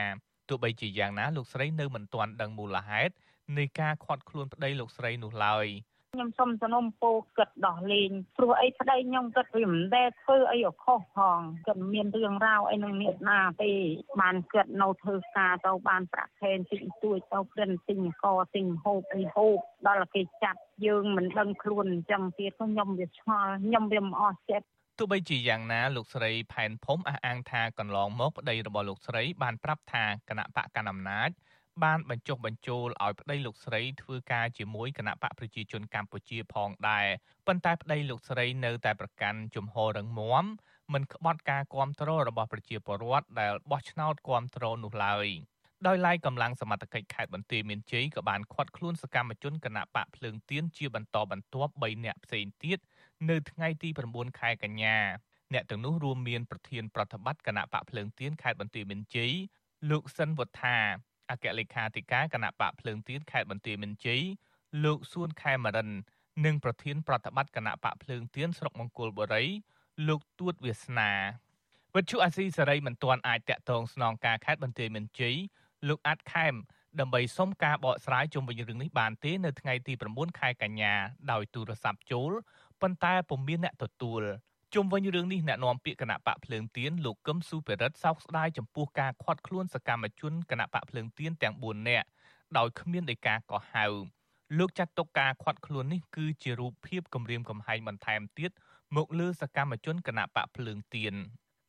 [0.48, 3.14] ទោះបីជាយ៉ាងណាលោកស្រីនៅមិនទាន់ដឹងមូលហេតុ
[3.58, 5.66] នៃការខាត់ខ្លួនប្តីលោកស្រីនោះឡើយ
[6.14, 13.72] ខ្ញុំសុំសនំពោគិតដោះលែងព្រោះអីប្តីខ្ញុំគិតវាមិនដែលធ្វើអីអខុសផងគិតមានរឿងរ៉ាវអីនឹងអ្នកណាទេ
[14.20, 19.56] បានគិតនៅធ្វើការទៅបានប្រាក់ខែតិចតួចទៅព្រិនទិញកទិញហូបអីហូប
[19.88, 24.66] ដល់គេចាប់យើងមិនដឹងខ្លួនអញ្ចឹងទៀតខ្ញុំវាឆ្ងល់ខ្ញុំវាមិនអស់ចិត្ត
[24.98, 31.30] ទោះបីជាយ៉ាងណាលោកស្រីផែនភូមិអះអាងថាកន្លងមកប្តីរបស់លោកស្រីបានប្រាប់ថាគណៈបកកណ្ដាលអំណាច
[31.82, 37.06] បានបញ្ចុះបញ្ចូលឲ្យប្តីលោកស្រីធ្វើការជាមួយគណៈបកប្រជាជនកម្ពុជាផងដែរ
[37.46, 40.44] ប៉ុន្តែប្តីលោកស្រីនៅតែប្រកាន់ជំហររឹងមាំ
[40.92, 45.26] មិនក្បត់ការគ្រប់គ្រងរបស់ប្រជាពលរដ្ឋដែលបោះឆ្នោតគ្រប់គ្រងនោះឡើយ
[45.86, 52.78] ដោយឡែកកម្លាំងសមត្ថកិច្ចខេត្តបន្ទាយមានជ័យក៏បានឃាត់ខ្លួនសកម្មជនគណៈបកភ្លើងទៀនជាបន្តបន្ទាប់3នាក់ផ្សេងទៀត
[53.30, 54.98] នៅថ្ងៃទី9ខែកញ្ញា
[55.52, 59.32] អ្នកទាំងនោះរួមមានប្រធានប្រតិបត្តិគណៈបកភ្លើងទៀនខេត្តបន្ទាយមានជ័យ
[59.90, 60.78] លោកសិនវុទ្ធា
[61.30, 64.22] អគ្គលេខាធិការគណៈបកភ្លើងទៀនខេត្តបន្ទាយមានជ័យ
[64.84, 65.90] លោកសួនខេមរិន
[66.44, 69.44] និងប្រធានប្រតិបត្តិគណៈបកភ្លើងទៀនស្រុកមង្គលបុរី
[70.08, 71.10] លោកទួតវាសនា
[71.94, 75.36] វិទ្យុអាស៊ីសេរីមិនទាន់អាចតាក់ទងស្នងការខេត្តបន្ទាយមានជ័យ
[75.88, 76.54] លោកអាត់ខេម
[77.00, 80.94] ដើម្បីសុំការបកស្រាយជុំវិញរឿងនេះបានទេនៅថ្ងៃទី9ខែកញ្ញា
[81.30, 82.32] ដោយទូរស័ព្ទចូល
[82.80, 84.22] ប៉ុន្តែពុំមានអ្នកទទួល
[84.74, 92.06] ជុំវិញរឿងនេះអ្នកនាំពាក្យគណៈបកភ្លើងទៀនលោកកឹមសុភិរិទ្ធសោកស្ដាយចំពោះការខាត់ខ្លួនសកម្មជនគណៈបកភ្លើងទៀនទាំង4នាក់
[92.58, 93.86] ដោយគ្មានដីកាកោះហៅ
[94.58, 98.50] លោកចាត់ទុកការខាត់ខ្លួននេះគឺជារូបភាពគម្រាមកំហែងបន្ថែមទៀត
[98.96, 101.14] មកលើសកម្មជនគណៈបកភ្លើងទៀន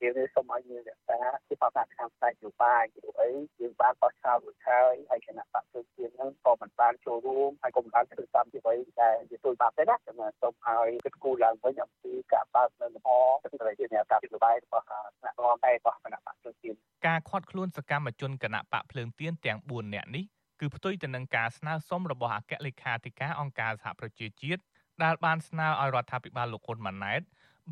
[0.06, 13.10] យើងសូមឲ្យយើងរក្សាជាបទកម្មផ្នែកនយោបាយពីអីយើងបានបោះឆ្នោតរួចហើយហើយគណៈបព្វជិជននឹងក៏មិនបានចូលរួមហើយក៏មិនបានធ្វើតាមជាអ្វីដែលជាទូលបាត់ទេណាខ្ញុំសូមឲ្យគិតគូរឡើងវិញអំពីការបើកនៅលំហ
[13.44, 16.76] ទៅជាអ្នកការនយោបាយរបស់ថ្នាក់រដ្ឋតែរបស់គណៈបព្វជិជន
[17.08, 20.26] ការខាត់ខ្លួនសកម្មជនគណៈបកភ្លើងទៀនទាំង4នាក់នេះ
[20.60, 24.62] គឺផ្ទុយទៅនឹងការស្នើសុំរបស់អគ្គលេខាធិការអង្គការសហប្រជាជាតិ
[25.04, 27.22] ដែលបានស្នើឲ្យរដ្ឋាភិបាលលោកហ៊ុនម៉ាណែត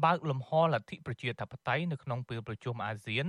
[0.03, 3.25] បើកលំហលទ្ធិប្រជាធិបតេយ្យនៅក្នុងពេលប្រជុំអាស៊ាន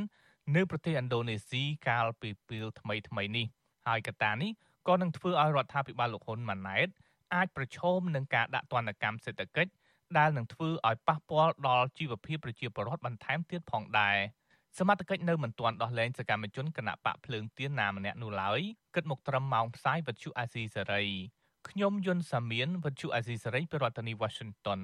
[0.57, 3.47] នៅប្រទេសឥណ្ឌូនេស៊ីកាលពីពេលថ្មីថ្មីនេះ
[3.87, 4.51] ហើយកត្តានេះ
[4.89, 6.89] ក៏នឹងធ្វើឲ្យរដ្ឋាភិបាលលោកហ៊ុនម៉ាណែត
[7.35, 9.73] អាចប្រឈមនឹងការដាក់ទណ្ឌកម្មសេដ្ឋកិច្ច
[10.19, 14.19] ដែលនឹងធ្វើឲ្យប៉ះពាល់ដល់ជីវភាពប្រជាពលរដ្ឋបន្ថែមទៀតផងដែរ
[14.79, 18.61] សមត្ថកិច្ចនៅមិនទាន់ដោះលែងសកម្មជនគណៈបកភ្លើងទៀនណាម្នាក់នោះឡើយ
[18.95, 21.05] គិតមកត្រឹមម៉ោងផ្សាយវិទ្យុអាស៊ីសេរី
[21.69, 24.81] ខ្ញុំយុនសាមៀនវិទ្យុអាស៊ីសេរីពីរដ្ឋធានី Washington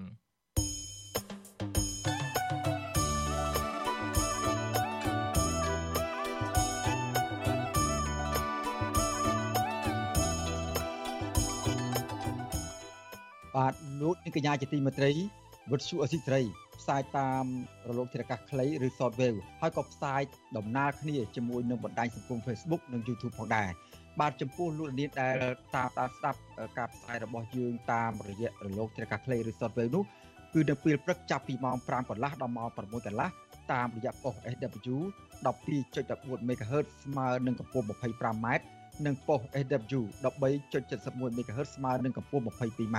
[13.60, 15.10] បាទលោកនាងកញ្ញាជាទីមេត្រី
[15.70, 16.44] វិទ្យុអសិរ័យ
[16.80, 17.44] ផ្សាយតាម
[17.88, 20.20] រលកធារកាសខ្លីឬ Shortwave ហើយក៏ផ្សាយ
[20.56, 23.70] ដំណើរគ្នាជាមួយនឹងបណ្ដាញសង្គម Facebook និង YouTube ផងដែរ
[24.20, 25.36] បាទចំពោះលោកនាងដែល
[25.74, 26.38] តាមតាមស្ដាប់
[26.78, 30.04] ការផ្សាយរបស់យើងតាមរយៈរលកធារកាសខ្លីឬ Shortwave នោះ
[30.54, 33.28] គឺនៅពេលព្រឹកចាប់ពីម៉ោង5កន្លះដល់ម៉ោង6កន្លះ
[33.72, 34.96] តាមរយៈប៉ុស SW
[35.46, 38.46] 12.14 MHz ស្មើនឹងកម្ពស់ 25m
[39.06, 42.98] និងប៉ុស SW 13.71 MHz ស្មើនឹងកម្ពស់ 22m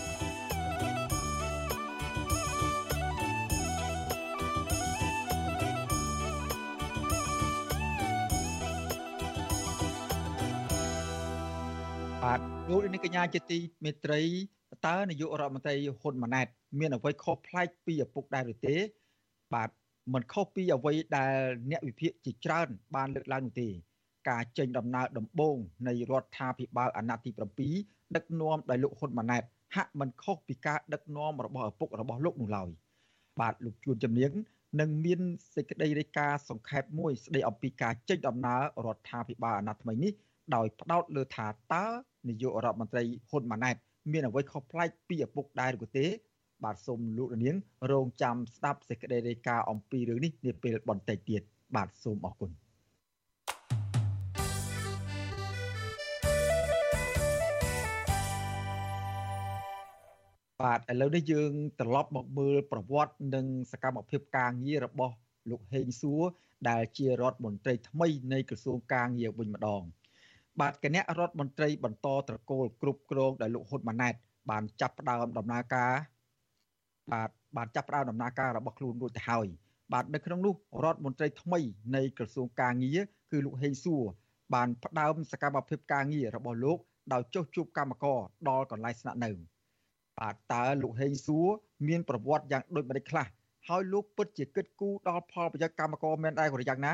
[12.69, 14.21] លោកនាងកញ្ញាជាទីមេត្រី
[14.87, 16.47] តើនាយករដ្ឋមន្ត្រីហ៊ុនម៉ាណែត
[16.79, 18.75] មានអ្វីខុសប្លែកពីឪពុកដែរឬទេ
[19.53, 19.69] បាទ
[20.13, 21.37] មិនខុសពីអ្វីដែល
[21.71, 23.69] អ្នកវិភាគជាច្រើន បានលើកឡើងនោះទេ
[24.29, 27.23] ការចេញដំណើរដំបូងនៃរដ្ឋាភិបាលអាណត្តិ
[27.59, 29.43] ទី7ដឹកនាំដោយលោកហ៊ុនម៉ាណែត
[29.75, 32.69] ហាក់មិនខុសពីការដឹកនាំរបស់ឪពុករបស់លោកនោះឡើយ
[33.39, 34.31] បាទលោកជួនជំនាញ
[34.79, 35.21] នឹងមាន
[35.55, 40.13] សេចក្តីរាយការណ៍សង្ខេបមួយស្តីអំពីការចេញដំណើររដ្ឋាភិបាលអាណត្តិថ្មីនេះ
[40.55, 41.85] ដោយផ្ដោតលើថាតើ
[42.27, 43.75] នាយករដ្ឋមន្ត្រីហ៊ុនម៉ាណែត
[44.11, 46.05] មានអ្វីខុសប្លែកពីឪពុកដែរឬទេ
[46.63, 47.55] បាទសូមលោកនាង
[47.91, 51.41] រងចាំស្ដាប់សេចក្តីរាយការណ៍អំពីរឿងនេះនាពេលបន្តិចទៀត
[51.75, 52.51] បាទសូមអរគុណ
[60.61, 65.15] បាទឥឡូវនេះយើងត្រឡប់មកមើលប្រវត្តិនិងសកម្មភាពការងាររបស់
[65.49, 66.23] លោកហេងសួរ
[66.69, 69.83] ដែលជារដ្ឋមន្ត្រីថ្មីនៃក្រសួងការងារវិញម្ដង
[70.59, 74.13] បាទគណៈរដ្ឋមន្ត្រីបន្តត្រកូលគ្រប់គ្រងដោយលោកហ៊ុនម៉ាណែត
[74.49, 75.93] បានចាប់ផ្ដើមដំណើរការ
[77.11, 79.47] បាទបានចាប់ផ្ដើមដំណើរការរបស់ខ្លួនរួចទៅហើយ
[79.93, 81.59] បាទនៅក្នុងនោះរដ្ឋមន្ត្រីថ្មី
[81.95, 82.99] នៃក្រសួងការងារ
[83.31, 84.03] គឺលោកហេងសួរ
[84.53, 86.77] បានផ្ដើមសកម្មភាពការងាររបស់លោក
[87.13, 89.31] ដោយចុះជួបកម្មករដល់កន្លែងស្នាក់នៅ
[90.19, 91.47] បាទតើលោកហេងសួរ
[91.87, 93.27] មានប្រវត្តិយ៉ាងដូចម្តេចខ្លះ
[93.67, 96.93] ហើយលោកពិតជាគិតគូរដល់ផលប្រយោជន៍កម្មករមែនដែរក៏យ៉ាងណា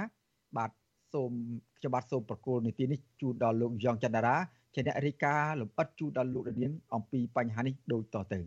[0.57, 0.69] បាទ
[1.13, 1.31] សូម
[1.77, 4.35] ខ្ញុំបាទសូមប្រកល់នីតិនេះជូនដល់លោកយ៉ងច័ន្ទរា
[4.75, 8.39] ជាអ្នករាយការណ៍លម្អិតជូនដល់លោកនាងអំពីបញ្ហានេះដូចតទៅ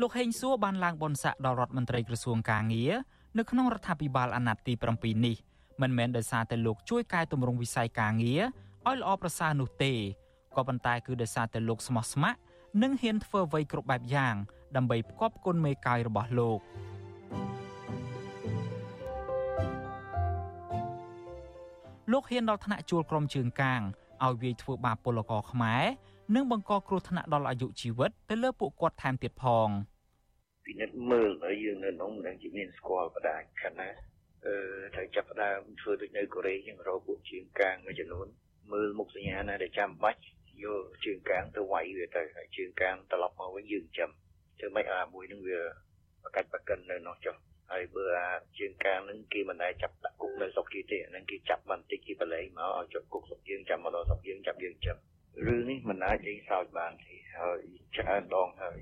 [0.00, 2.92] លោកហេងសួរបានឡើងបនស័កដល់រដ្ឋមន្ត្រីក្រសួងកាងារ
[3.38, 5.36] នៅក្នុងរដ្ឋាភិបាលអាណត្តិទី7នេះ
[5.82, 8.42] មិនមែនដោយសារតែលោកជួយកែតម្រង់វិស័យការងារ
[8.86, 9.92] ឲ្យល្អប្រសើរនោះទេ
[10.56, 12.38] ក៏ប៉ុន្តែគឺដោយសារតែលោកស្មោះស្ម័គ្រ
[12.82, 14.34] និងហ៊ានធ្វើអ្វីគ្រប់បែបយ៉ាង
[14.76, 16.60] ដើម្បីផ្គប់គុណមេកាយរបស់លោក
[22.12, 23.80] លោកហ៊ានដល់ថ្នាក់ជួលក្រុមជើងកាង
[24.24, 25.84] ឲ្យវាយធ្វើបាបពលករខ្មែរ
[26.34, 29.68] និងបង្កគ្រោះថ្នាក់ដល់អាយុជីវិតទៅលើពួកគាត់ថែមទៀតផង
[30.66, 33.94] ពិនិត្យមើលឲ្យយើងនៅក្នុងនឹងជាមានស្គាល់បដាខណៈ
[34.46, 34.54] អឺ
[34.94, 38.26] ត្រូវចាប់ផ្ដើមធ្វើដូចនៅកូរ៉េចឹងរកពួកជើងកាងមួយចំនួន
[38.72, 40.20] មើលមុខសញ្ញាណាដែលចាំបាច់
[40.64, 44.10] យកជើងកាងទៅវាយវាទៅហើយជើងកាងត្រឡប់មកវិញយើងចាំ
[44.58, 45.60] ធ្វើម៉េចអាមួយនឹងវា
[46.22, 47.36] បកាច់បកិននៅនោះចុះ
[47.72, 54.96] ហើយបើអាជើងកាងនឹងគេមិនដែលចាប់ដាក់គុកនៅស្រុកគេទេហ្នឹងគេចាប់បន្តិចគេបលែងមកឲ្យជាប់គុកស្រុកយើងចាំមកដល់ស្រុកយើងចាប់យើងចាំ
[55.46, 57.60] រឿងនេះមិនអាចលេងសើចបានទេហើយ
[57.96, 58.78] ច្រើនដងហើយ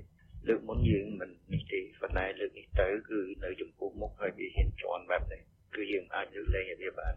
[0.47, 5.41] លើកមុនយើងមិននេះទេប៉ុន្តែលើកនេះទៅគឺនៅចំពោះមុខហើយវាហ៊ានជន់បែបនេះ
[5.75, 7.13] គឺយើងអាចលើកលែងឲ្យវាបាន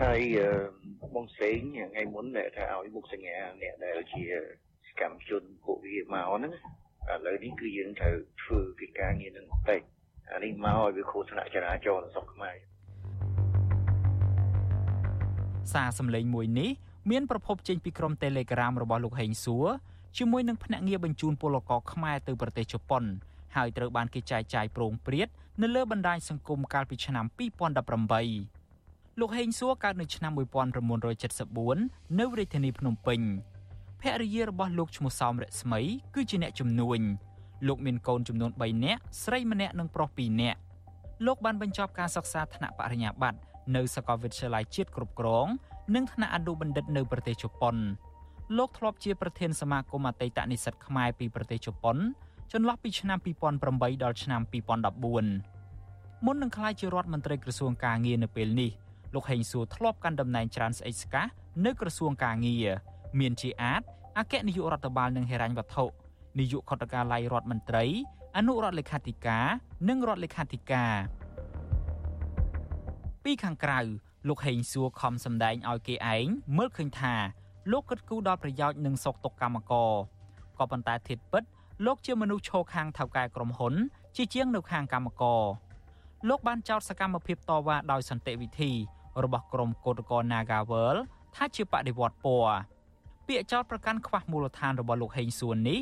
[0.00, 0.20] ហើយ
[1.14, 4.22] បងសេងថ្ងៃមុនដែលថាឲ្យមុខសញ្ញាអ្នកដែលជា
[4.88, 6.54] សកម្មជនពួកវាមកហ្នឹង
[7.10, 9.80] ឥឡូវនេះគឺយើងត្រូវធ្វើកិច្ចការងារនឹងបន្តិច
[10.32, 12.56] អានេះមកឲ្យវាគ្រោះថ្នាក់ចរាចរណ៍នៅស្រុកខ្មែរ
[15.72, 16.70] សារសម្លេងមួយនេះ
[17.10, 19.66] មានប្រភពចេញពីក្រុម Telegram របស់លោកហេងសួរ
[20.18, 23.04] ជាមួយនឹងភ្នាក់ងារបញ្ជូនពលករខ្មែរទៅប្រទេសជប៉ុន
[23.56, 25.28] ហើយត្រូវបានគេចែកចាយប្រងព្រាត
[25.62, 28.61] នៅលើបណ្ដាញសង្គមកាលពីឆ្នាំ2018
[29.20, 30.32] លោកហេងសួរកើតនៅឆ្នាំ
[31.24, 33.20] 1974នៅរាជធានីភ្នំពេញ
[34.00, 35.80] ភរិយារបស់លោកឈ្មោះសោមរស្មី
[36.14, 37.00] គឺជាអ្នកជំនួញ
[37.68, 40.58] លោកមានកូនចំនួន3នាក់ស្រីម្នាក់និងប្រុស2នាក់
[41.26, 43.38] លោកបានបញ្ចប់ការសិក្សាថ្នាក់បរិញ្ញាបត្រ
[43.76, 45.46] នៅសាកលវិទ្យាល័យជាតិគ្រប់គ្រង
[45.94, 47.76] និងថ្នាក់អនុបណ្ឌិតនៅប្រទេសជប៉ុន
[48.56, 51.96] លោកធ្លាប់ជាប្រធានសមាគមអតីតនិស្សិតខ្មែរពីប្រទេសជប៉ុន
[52.52, 53.18] ចន្លោះពីឆ្នាំ
[53.60, 54.40] 2008ដល់ឆ្នាំ
[55.52, 58.70] 2014មុននឹងក្លាយជារដ្ឋមន្ត្រីក្រសួងកាងារនៅពេលនេះ
[59.14, 61.24] លោកហេងសួរធ្លាប់កាន់តំណែងច្រើនស្អិចស្កះ
[61.64, 62.66] នៅក្រសួងកាងារ
[63.20, 63.82] មានជាអាច
[64.18, 65.84] អគ្គនាយករដ្ឋបាលនិងហិរញ្ញវត្ថុ
[66.38, 67.84] នាយកខុទ្ទកាល័យរដ្ឋមន្ត្រី
[68.36, 69.46] អនុរដ្ឋលេខាធិការ
[69.88, 70.94] និងរដ្ឋលេខាធិការ
[73.24, 73.80] ពីខាងក្រៅ
[74.28, 77.14] លោកហេងសួរខំសម្ដែងឲ្យគេឯងមើលឃើញថា
[77.72, 79.92] លោកគិតគូរដល់ប្រយោជន៍និងសុខទុក្ខកម្មករ
[80.58, 81.42] ក៏ប៉ុន្តែធៀបពិត
[81.86, 83.74] លោកជាមនុស្សឈរខាងថៅកែក្រុមហ៊ុន
[84.16, 85.42] ជាជាងនៅខាងកម្មករ
[86.28, 88.72] លោកបានចោទសកម្មភាពតវ៉ាដោយសន្តិវិធី
[89.24, 90.96] របស់ក្រុមកោតក្រ Nagawal
[91.34, 92.56] ថាជាបដិវត្តពណ៌
[93.28, 95.80] ពាក្យចោទប្រកាន់ខ្វះមូលដ្ឋានរបស់លោកហេងសួននេះ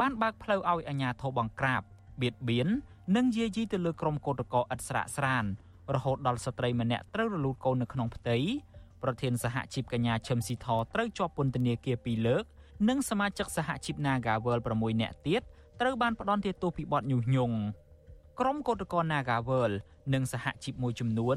[0.00, 1.82] បានបើកផ្លូវឲ្យអាជ្ញាធរបង្ក្រាប
[2.22, 2.68] បៀតបៀន
[3.16, 5.44] និងយាយីទៅលើក្រុមកោតក្រឥតស្រាកស្រាន
[5.94, 8.36] រហូតដល់ស្ត្រីម្នាក់ត្រូវរលូតកូននៅក្នុងផ្ទៃ
[9.02, 12.44] ប្រធានសហជីពកញ្ញាឈឹមស៊ីធត្រូវជាប់ពន្ធនាគារ2លើក
[12.88, 15.42] និងសមាជិកសហជីព Nagawal 6នាក់ទៀត
[15.80, 17.56] ត្រូវបានផ្ដន្ទាទោសពីបទញុះញង់
[18.40, 19.72] ក្រុមកោតក្រ Nagawal
[20.14, 21.36] និងសហជីពមួយចំនួន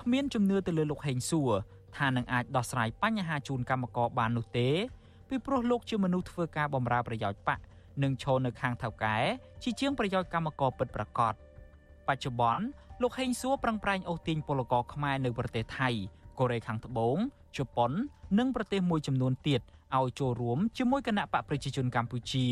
[0.00, 1.52] គ្មានជំនឿទៅលើលោកហេងសួរ
[1.96, 4.68] ថានឹងអាចដោះស្រាយបញ្ហាជូនកម្មករបាននោះទេ
[5.28, 7.58] ពីព្រោះលោកជាមនុស្សធ្វើការបម្រើប្រយោជន៍បក
[8.02, 9.16] និងឈរនៅខាងថៅកែ
[9.62, 11.34] ជាជាងប្រយោជន៍កម្មករពិតប្រាកដ
[12.08, 12.64] បច្ចុប្បន្ន
[13.02, 15.88] លោកហេងសួរប្រឹងប្រែងអូសទាញពលករខ្មែរនៅប្រទេសថៃ
[16.38, 17.16] កូរ៉េខាងត្បូង
[17.56, 17.92] ជប៉ុន
[18.38, 19.60] និងប្រទេសមួយចំនួនទៀត
[19.96, 22.46] ឲ្យចូលរួមជាមួយគណៈបកប្រជាជនកម្ពុជា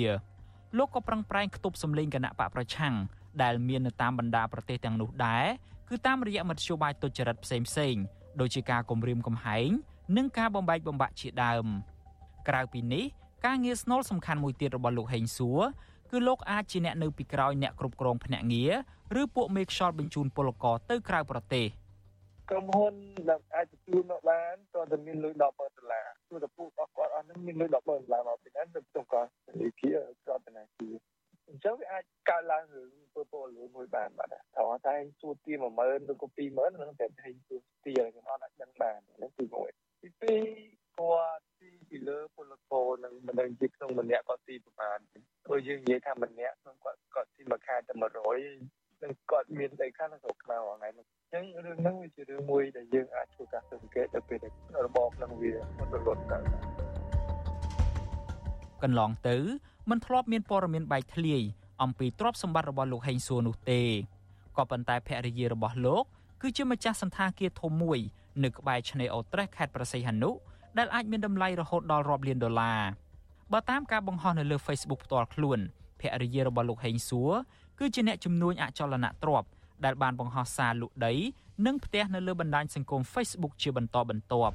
[0.78, 2.94] លោកក៏ប្រឹងប្រែងខ្ទប់សម្លេងគណៈបកប្រឆាំង
[3.42, 5.46] ដែលមាននៅតាមបណ្ដាប្រទេសទាំងនោះដែរ
[5.88, 7.94] គឺតាមរយៈមធ្យោបាយទុច្ចរិតផ្សេងផ្សេង
[8.40, 9.68] ដូចជាការគំរាមកំហែង
[10.16, 11.66] និងការបំបែកបំបាក់ជាដើម
[12.48, 13.04] ក្រៅពីនេះ
[13.46, 15.60] ការងារស្នូលសំខាន់មួយទៀតរបស់លោកហេងសួរ
[16.10, 18.72] គឺលោកអាចជាអ្នកនៅពីក្រោយអ្នកគ្រប់គ្រងភ្នាក់ងារ
[19.20, 21.66] ឬពួកមេខ្យល់បញ្ជូនពលករទៅក្រៅប្រទេស
[22.50, 22.94] ក្រុមហ៊ុន
[23.28, 25.48] ដែលអាចទទួលមកបានតើតែមានលុយ100000ដុ
[25.84, 29.72] ល្លារទោះតែពួករបស់គាត់អស់នឹងមានលុយ100000ដុល្លារមកពីណាទៅទៅគាត់និយាយ
[30.26, 30.94] ក្រតនាគារ
[31.48, 34.38] អញ្ចឹងវាអាចកើតឡើងរឿងពើពលលួយមួយបានបាទតើ
[34.86, 39.44] តែសួរទី10000ឬក៏20000នឹងតែតែសួរទីខ្ញុំអត់អាចដឹងបានហ្នឹងទី
[39.78, 40.20] 1ទី2
[41.00, 44.98] គាត់ទីពីលើពលករនឹងមិនដឹងជាក្នុងម្នាក់គាត់ទីប្រហែល
[45.44, 54.52] ព្រោះយើងនិយាយថាម្នាក់ក្នុងគាត់គាត់ទីមួយខែតែ100នឹងគាត់មានដីខាងនៅស្រុកខ្មែរថ្ងៃនេះអញ្ចឹងរឿងហ្នឹងវាជារឿងមួយដែលយើងអាចធ្វើការសង្កេតទៅពេលដែល
[54.86, 56.38] របបនឹងវាមិនរលត់ទៅ
[58.82, 59.36] កន្លងទៅ
[59.90, 61.42] មិនធ្លាប់មានព័ត៌មានបែកធ្លាយ
[61.82, 63.82] អំពីទ្រព្យសម្បត្តិរបស់លោកហេងសួរនោះទេ
[64.56, 66.04] ក៏ប៉ុន្តែភរិយារបស់លោក
[66.42, 67.98] គឺជាម្ចាស់សន្តាគារធំមួយ
[68.44, 70.30] នៅក្បែរឆ្នេរអូត្រេសខេត្តប្រស័យហនុ
[70.78, 72.80] ដែលអាចមានតម្លៃរហូតដល់រាប់លានដុល្លារ
[73.52, 75.58] បើតាមការបង្ហោះនៅលើ Facebook ផ្ទាល់ខ្លួន
[76.00, 77.32] ភរិយារបស់លោកហេងសួរ
[77.78, 79.48] គឺជាអ្នកជំនួញអចលនទ្រព្យ
[79.84, 81.14] ដែលបានបង្ហោះសារលក់ដី
[81.66, 84.54] និងផ្ទះនៅលើបណ្ដាញសង្គម Facebook ជាបន្តបន្ទាប់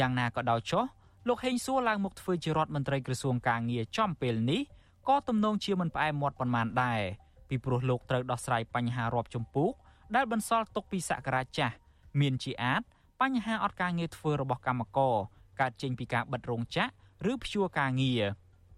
[0.00, 0.84] យ៉ាងណាក៏ដោយចុះ
[1.28, 4.62] លោកហេងសួរឡើងមកធ្វើជារដ្ឋមន្ត្រីក្រសួងកាងារចំពេលនេះ
[5.08, 7.00] ក៏ទំនងជាមិនផ្អែមមាត់ប៉ុន្មានដែរ
[7.48, 9.68] ពីព្រោះលោកត្រូវដោះស្រាយបញ្ហារាប់ចំពោះ
[10.14, 11.74] ដែលបន្សល់ទុកពីសក្តាចាស់
[12.20, 12.82] មានជាអាច
[13.20, 15.14] បញ្ហាអត់ការងារធ្វើរបស់កម្មករ
[15.60, 18.22] កើតចេញពីការបិទរោងចក្រឬព្យួរការងារ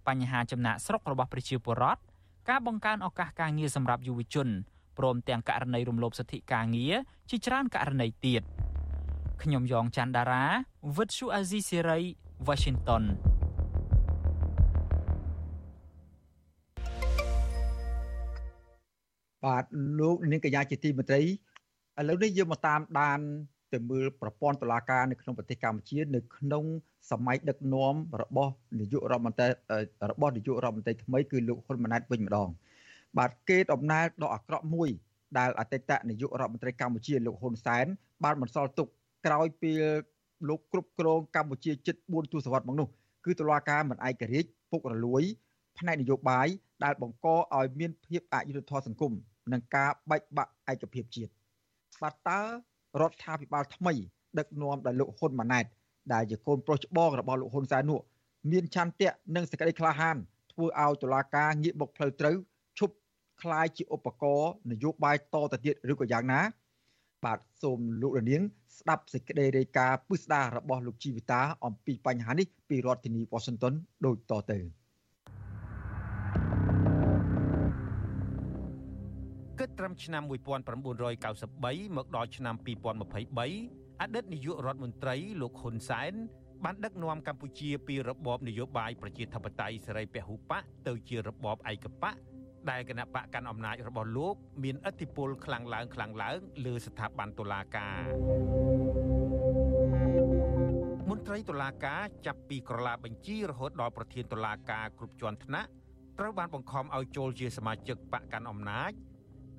[0.09, 2.01] បញ្ហាចំណាក់ស្រុករបស់ប្រជាពលរដ្ឋ
[2.49, 4.49] ការបង្កើនឱកាសការងារសម្រាប់យុវជន
[4.99, 6.95] ព្រមទាំងករណីរំលោភសិទ្ធិការងារ
[7.31, 8.43] ជាច្រើនករណីទៀត
[9.43, 10.45] ខ្ញុំយ៉ងច័ន្ទដារា
[10.97, 12.01] វិទ្យុអាស៊ីសេរី
[12.49, 13.03] Washington
[19.45, 19.65] បាទ
[20.01, 21.27] លោកនាងកញ្ញាជាទីមេត្រីឥ
[22.09, 23.21] ឡូវនេះយើងមកតាមដាន
[23.73, 26.65] ទៅមើលប្រព័ន្ធតុលាការនៅក្នុងប្រទេសកម្ពុជា នៅក្នុង
[27.11, 29.49] សម័យដឹកនាំរបស់នាយករដ្ឋមន្ត្រី
[30.11, 32.49] របស់នាយករដ្ឋមន្ត្រីថ្មីគឺលោកហ៊ុនម៉ាណែតវិញម្ដង
[33.19, 34.89] បាទគេដំណើរដ៏អាក្រក់មួយ
[35.39, 37.87] ដែលអតីតនាយករដ្ឋមន្ត្រីកម្ពុជាលោកហ៊ុនសែន
[38.25, 38.89] បានបន្សល់ទុក
[39.27, 39.73] ក្រោយពី
[40.48, 42.88] លោកគ្រប់គ្រងកម្ពុជាជិត4ទសវត្សរ៍មកនោះ
[43.26, 45.24] គឺតុលាការមិនឯករាជ្យពុករលួយ
[45.78, 46.48] ផ្នែកនយោបាយ
[46.84, 49.14] ដែលបង្កឲ្យមានភាពអយុត្តិធម៌សង្គម
[49.52, 51.32] និងការបែកបាក់ឯកភាពជាតិ
[52.02, 52.40] បាទតើ
[53.02, 53.94] រដ្ឋាភិបាលថ្មី
[54.40, 55.66] ដឹកនាំដោយលោកហ៊ុនម៉ាណែត
[56.14, 58.00] ដែលជាកូនប្រុសច្បងរបស់លោកហ៊ុនសែននោះ
[58.52, 60.18] មានឆន្ទៈនិងសេចក្តីក្លាហាន
[60.52, 62.36] ធ្វើឲ្យតុលាការងាកមកផ្លូវត្រូវ
[62.80, 62.96] ឈប់
[63.42, 66.40] คล้ายជាឧបករណ៍នយោបាយតទៅទៀតឬក៏យ៉ាងណា
[67.25, 68.43] បាទសូមលោករនាង
[68.79, 73.75] ស្ដាប់សេចក្តីរាយការណ៍ពិស្ដាររបស់លោកជីវិតាអំពីបញ្ហានេះពីរដ្ឋធានី Washington
[74.07, 74.59] ដូចតទៅ
[79.59, 80.23] គិតត្រឹមឆ្នាំ
[80.89, 86.13] 1993មកដល់ឆ្នាំ2023អតីតនាយករដ្ឋមន្ត្រីលោកហ៊ុនសែន
[86.65, 92.15] បានដឹកនាំកម្ពុជាពីរបបនយោបាយប្រជាធិបតេយ្យសេរីពហុបកទៅជារបបឯកបក
[92.71, 98.01] ដែលគណៈបកកាន់អំណាចរបស់លោកមានឥទ្ធិពលខ្លាំងឡើងខ្លាំងឡើងលើស្ថាប័នតុលាការ
[101.11, 105.71] មន្ត្រីតុលាការចាប់ពីក្រឡាបញ្ជីរហូតដល់ប្រធានតុលាការគ្រប់ជាន់ថ្នាក់
[106.19, 108.93] ត្រូវបានបង្ខំឲ្យចូលជាសមាជិកបកកាន់អំណាច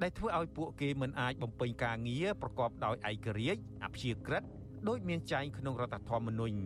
[0.02, 4.44] ដែលធ្វើឲ្យពួកគេមិនអាចបំពេញការងារប្រកបដោយឯករាជ្យអព្យាក្រឹត
[4.88, 6.58] ដោយមានចែងក្នុងរដ្ឋធម្មនុញ្ញ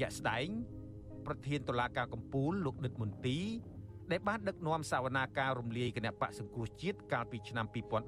[0.00, 0.46] ជាក់ស្ដែង
[1.26, 3.38] ប្រធានតុលាការកំពូលលោកដិតមន្ទី
[4.10, 7.66] ដែលបានដឹកនាំសវនាការរំលាយគណៈបកសង្គ្រោះជាតិកាលពីឆ្នាំ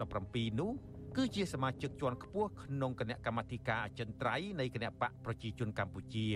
[0.08, 0.70] 2017នោះ
[1.16, 6.26] គឺជាសមាជិកជាន់ខ្ពស់ក្នុងគណៈកម្មាធិការអចិន្ត្រៃយ៍នៃគណៈបកប្រជាជនកម្ពុជា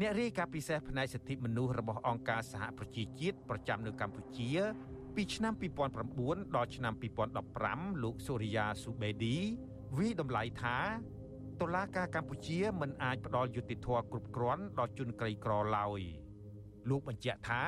[0.00, 4.50] អ្នករាយការណ៍ពិសេសផ្នែកសិទ្ធិមនុស្សរបស់អង្គការសហប្រជាជាតិប្រចាំនៅកម្ពុជា
[5.14, 5.52] ពីឆ្នាំ
[6.04, 6.94] 2009ដល់ឆ្នាំ
[7.48, 9.36] 2015លោកសូរិយាស៊ូបេឌី
[9.96, 10.78] វិតម្លៃថា
[11.60, 16.00] តុលាការកម្ពុជាមិនអាចផ្ដល់យុត្តិធម៌គ្រប់គ្រាន់ដល់ជនក្រីក្រឡើយ
[16.88, 17.62] លោកបញ្ជាក់ថា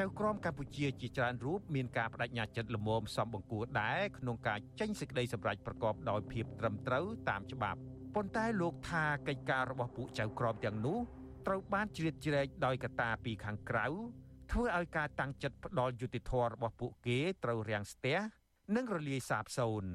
[0.00, 7.78] ចៅក្រមកម្ពុជាជាច្រើនរូបមានការបដិញ្ញាចិត្តល្មមសំបង្គួរដែរក្នុងការចេញសេចក្តីសម្រេចប្រកបដោយភាពត្រឹមត្រូវតាមច្បាប់
[8.14, 10.98] ប៉ុន្តែលោកថាកិច្ចការរបស់ពួកចៅក្រមទាំងនោះ
[11.46, 13.86] ត្រូវបានជ្រៀតជ្រែកដោយកត្តាពីខាងក្រៅ
[14.52, 18.18] ធ្វើឲ្យការតាំងចិត្តផ្ដល់យុត្តិធម៌របស់ពួកគេត្រូវរាំងស្ទះ
[18.76, 19.92] និងរលាយសាបសូន្យ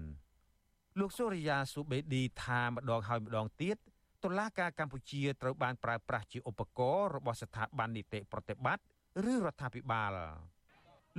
[0.99, 3.77] លោកសូរិយាស៊ូបេឌីថាម្ដងហើយម្ដងទៀត
[4.23, 8.83] តុលាការកម្ពុជាត្រូវបានប្រើប្រាស់ជាឧបករណ៍របស់ស្ថាប័ននីតិប្រតិបត្តិ
[9.17, 10.13] ឬរដ្ឋាភិបាល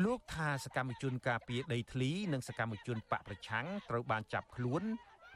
[0.05, 4.83] លោកថាសកម្មជនការពារដីធ្លីនិងសកម្មជនបកប្រឆាំងត្រូវបានចាប់ខ្លួន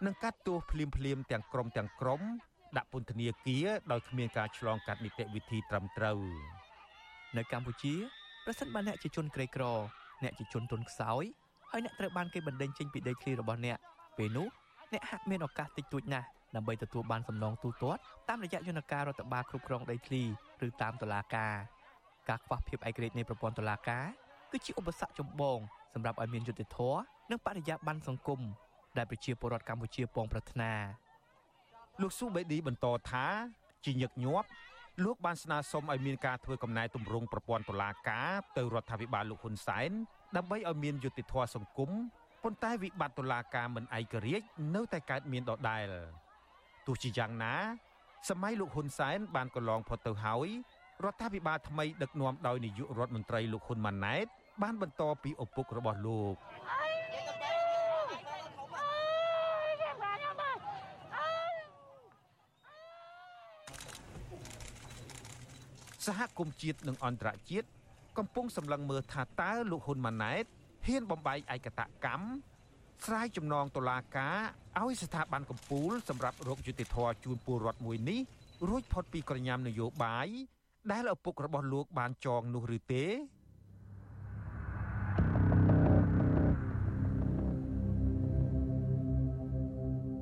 [0.07, 2.21] និងកាត់ទោសភ្លាមភ្លាមទាំងក្រុមទាំងក្រុម
[2.77, 6.19] ដាក់ពន្ធនាគារដោយគ្មានការឆ្លងកាត់នីតិវិធីត្រឹមត្រូវ
[7.37, 7.95] នៅកម្ពុជា
[8.45, 9.65] ប្រសិនបើអ្នកជាជនក្រីក្រ
[10.23, 11.25] អ្នកជាជនទុនខ្សោយ
[11.71, 13.79] ហើយអ្នកត្រូវបានគេបណ្តេញចេញពីដីធ្លីរបស់អ្នក
[14.19, 14.47] ពេលនោះ
[14.93, 20.23] អ្នកហាក់មានឱកាសតិចតួចណាស់ដើម្បីទទួលបានសំណងទូទាត់តាមរយៈយន្តការរដ្ឋបាលគ្រប់គ្រងដីធ្លី
[20.67, 21.55] ឬតាមតុលាការ
[22.29, 24.07] ការខ្វះភាពឯករាជ្យនៃប្រព័ន្ធតុលាការ
[24.51, 25.59] គឺជាឧបសគ្គចម្បង
[25.95, 28.41] សម្រាប់ឲ្យមានយុត្តិធម៌និងបរិយាបន្នសង្គម
[28.97, 30.73] ដែលប្រជាពលរដ្ឋកម្ពុជាពងប្រាថ្នា
[32.01, 33.27] លោកស៊ូបេឌីបន្តថា
[33.85, 34.49] ជាញឹកញាប់
[35.05, 39.91] លោកបានស្នើសុំឲ្យមានការធ្វើកំណែទម្រង់ប្រព័ន្ធតុលាការទៅរដ្ឋាភិបាលលោកហ៊ុនសែន
[40.37, 41.91] ដើម្បីឲ្យមានយុត្តិធម៌សង្គម
[42.43, 45.89] ប៉ុន្តែវិបត្តិតុលាការមិនឯករាជ្យនៅតែកើតមានដដែល
[46.87, 47.55] ទោះជាយ៉ាងណា
[48.29, 50.49] សម័យលោកហ៊ុនសែនបានកន្លងផុតទៅហើយ
[51.03, 54.27] រដ្ឋាភិបាលថ្មីដឹកនាំដោយនាយករដ្ឋមន្ត្រីលោកហ៊ុនម៉ាណែត
[54.63, 56.35] បានបន្តពីឪពុករបស់លោក
[66.07, 67.69] សហគមន៍ជាតិនិងអន្តរជាតិ
[68.19, 70.45] កំពុងសម្លឹងមើលថាតើលោកហ៊ុនម៉ាណែត
[70.87, 72.27] ហ៊ានបំបែកឯកតកម្ម
[73.05, 74.39] ស្រាយចំណងតុលាការ
[74.83, 78.21] ឲ្យស្ថាប័នកម្ពុជាសម្រាប់រកយុត្តិធម៌ជូនពលរដ្ឋមួយនេះ
[78.69, 80.29] រួចផុតពីក្រញាំនយោបាយ
[80.93, 83.05] ដែលឪពុករបស់លោកបានចងនោះឬទេ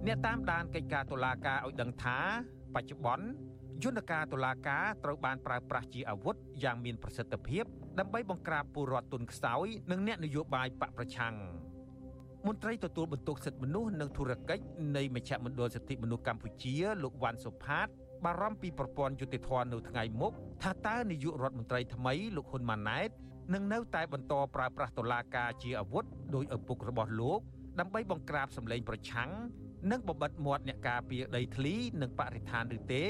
[0.07, 2.18] អ្នកតាមដានកិច្ចការតុលាការឲ្យដឹងថា
[2.75, 3.27] បច្ចុប្បន្ន
[3.83, 7.64] យន្តការតុលាការត្រូវបានប្រើប្រាស់ជាអាវុធយ៉ាងមានប្រសិទ្ធភាព
[7.98, 11.35] ដើម្បីបង្ក្រាបពលរដ្ឋទុនខ្សោយនិងអ្នកនយោបាយបកប្រឆាំង
[12.46, 14.64] មន្ត្រីទទួលបន្ទុកសិទ្ធិមនុស្សនិងធុរកិច្ច
[14.96, 17.88] នៃមជ្ឈមណ្ឌលសិទ្ធិមនុស្សកម្ពុជាលោកវ៉ាន់សុផាត
[18.24, 20.32] បារម្ភពីប្រព័ន្ធយុតិធធននៅថ្ងៃមុខ
[20.62, 23.11] ថាតើនាយករដ្ឋមន្ត្រីថ្មីលោកហ៊ុនម៉ាណែត
[23.54, 26.04] នឹងនៅតែបន្តប្រើប្រាស់តុលាការជាអាវុធ
[26.35, 27.40] ដោយឪពុករបស់លោក
[27.80, 29.30] ដើម្បីបង្ក្រាបសម្លេងប្រឆាំង
[29.90, 33.04] និងបំបិតមាត់អ្នកការពារដីធ្លីនិងបរិស្ថានឬទេ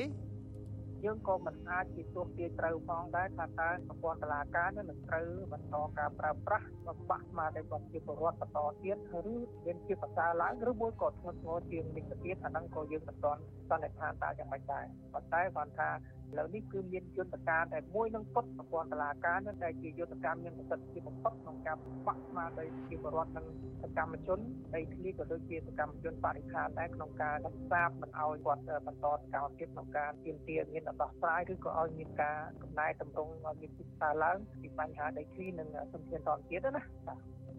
[1.04, 8.96] យើងក៏មិនអាចជាទោះទាយត្រូវផងដែរថាតើប្រព័ន្ធតុលាការនឹងត្រូវបន្តការប្រើប្រាស់បំបាក់ស្មារតីរបស់ជាពលរដ្ឋបន្តទៀត
[9.32, 9.34] ឬ
[9.64, 14.84] មានជាប្រសើរឡើងឬមួយក៏ធ្ងន់ធ្ងរជាងនេះទៅទៀតអាហ្នឹងក៏យើងមិនទាន់សន្និដ្ឋានតើយ៉ាងម៉េចដែរ
[15.14, 15.88] ប៉ុន្តែគាត់ថា
[16.32, 23.46] ឥឡូវនេះគឺមានយន្តការតែមួយនឹងពុតប្រព័ន្ធតុលាការនឹងតែជាយន្តការមានប្រសិទ្ធភាពបំផុតក្នុងការបាក់ស្មារតីជាពលរដ្ឋនិង
[23.82, 24.38] សកម្មជន
[24.74, 36.82] ដីធ្លីក៏ដូចជាសកម្មជនបរិស្ថានដែរក្នុងការរក្សាមិនឲ្យគាត់បន្តសកម្មភាពក្នុងការទាមទារមានដោះស្រាយឬក៏ឲ្យមានការកំណែតម្រង់ឲ្យមានទីផ្សារឡើងពីបញ្ហាដីធ្លីនិងសំធានធម្មជាតិណា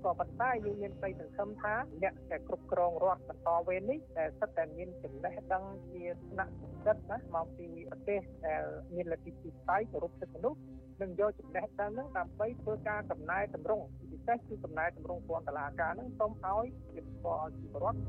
[0.03, 6.53] ក៏ប៉ុន្តែយើងមានក្តីសង្ឃឹមថាអ្នកដែលគ្រប់គ្រងរដ្ឋបន្តវេននេះដែលសិតតែមានចំណេះដឹងជាថ្នាក់
[6.85, 8.63] សិទ្ធណាមកពីប្រទេសដែល
[8.95, 10.59] មានលទ្ធិពិស័យគោរពសិទ្ធិមនុស្ស
[11.01, 17.99] នឹងយកចំណេះដឹងហ្នឹងដើម្បីធ្វើការកំណែតម្រង់ពិសេសគឺកំណែតម្រង់ពន្ធតុលាការហ្នឹងសូមឲ្យជាបអជីវរដ្ឋ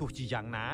[0.00, 0.68] ទោះជាយ៉ាងណា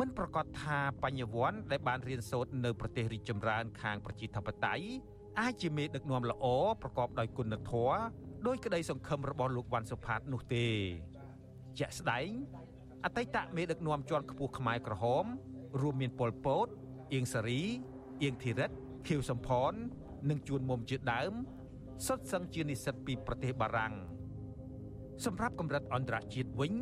[0.00, 4.84] មិនប្រកាសថាបញ្ញវន្តដែលបានរៀនសូត្រនៅប្រទេសរីកចម្រើនខាងប្រជាធិបតេយ្យ
[5.40, 6.46] អាចជាមេដឹកនាំល្អ
[6.82, 7.96] ប្រកបដោយគុណធម៌
[8.46, 10.66] ដោយក្តីសង្ឃឹមរបស់លោកវ៉ាន់សុផាតនោះទេ
[11.78, 12.28] ជាក់ស្ដែង
[13.04, 15.24] អតីតមេដឹកនាំជាន់ខ្ពស់ខ្មែរក្រហម
[15.80, 16.66] រួមមានប៉ុលពត
[17.12, 17.62] អៀងសារី
[18.22, 18.70] អៀងធីរិត
[19.06, 19.72] ខៀវសំផន
[20.30, 21.32] និងជួនមុំជាដើម
[22.06, 23.94] សុទ្ធសឹងជានិស្សិតពីប្រទេសបារាំង
[25.24, 26.72] សម្រាប់កម្រិតអន្តរជាតិវិញ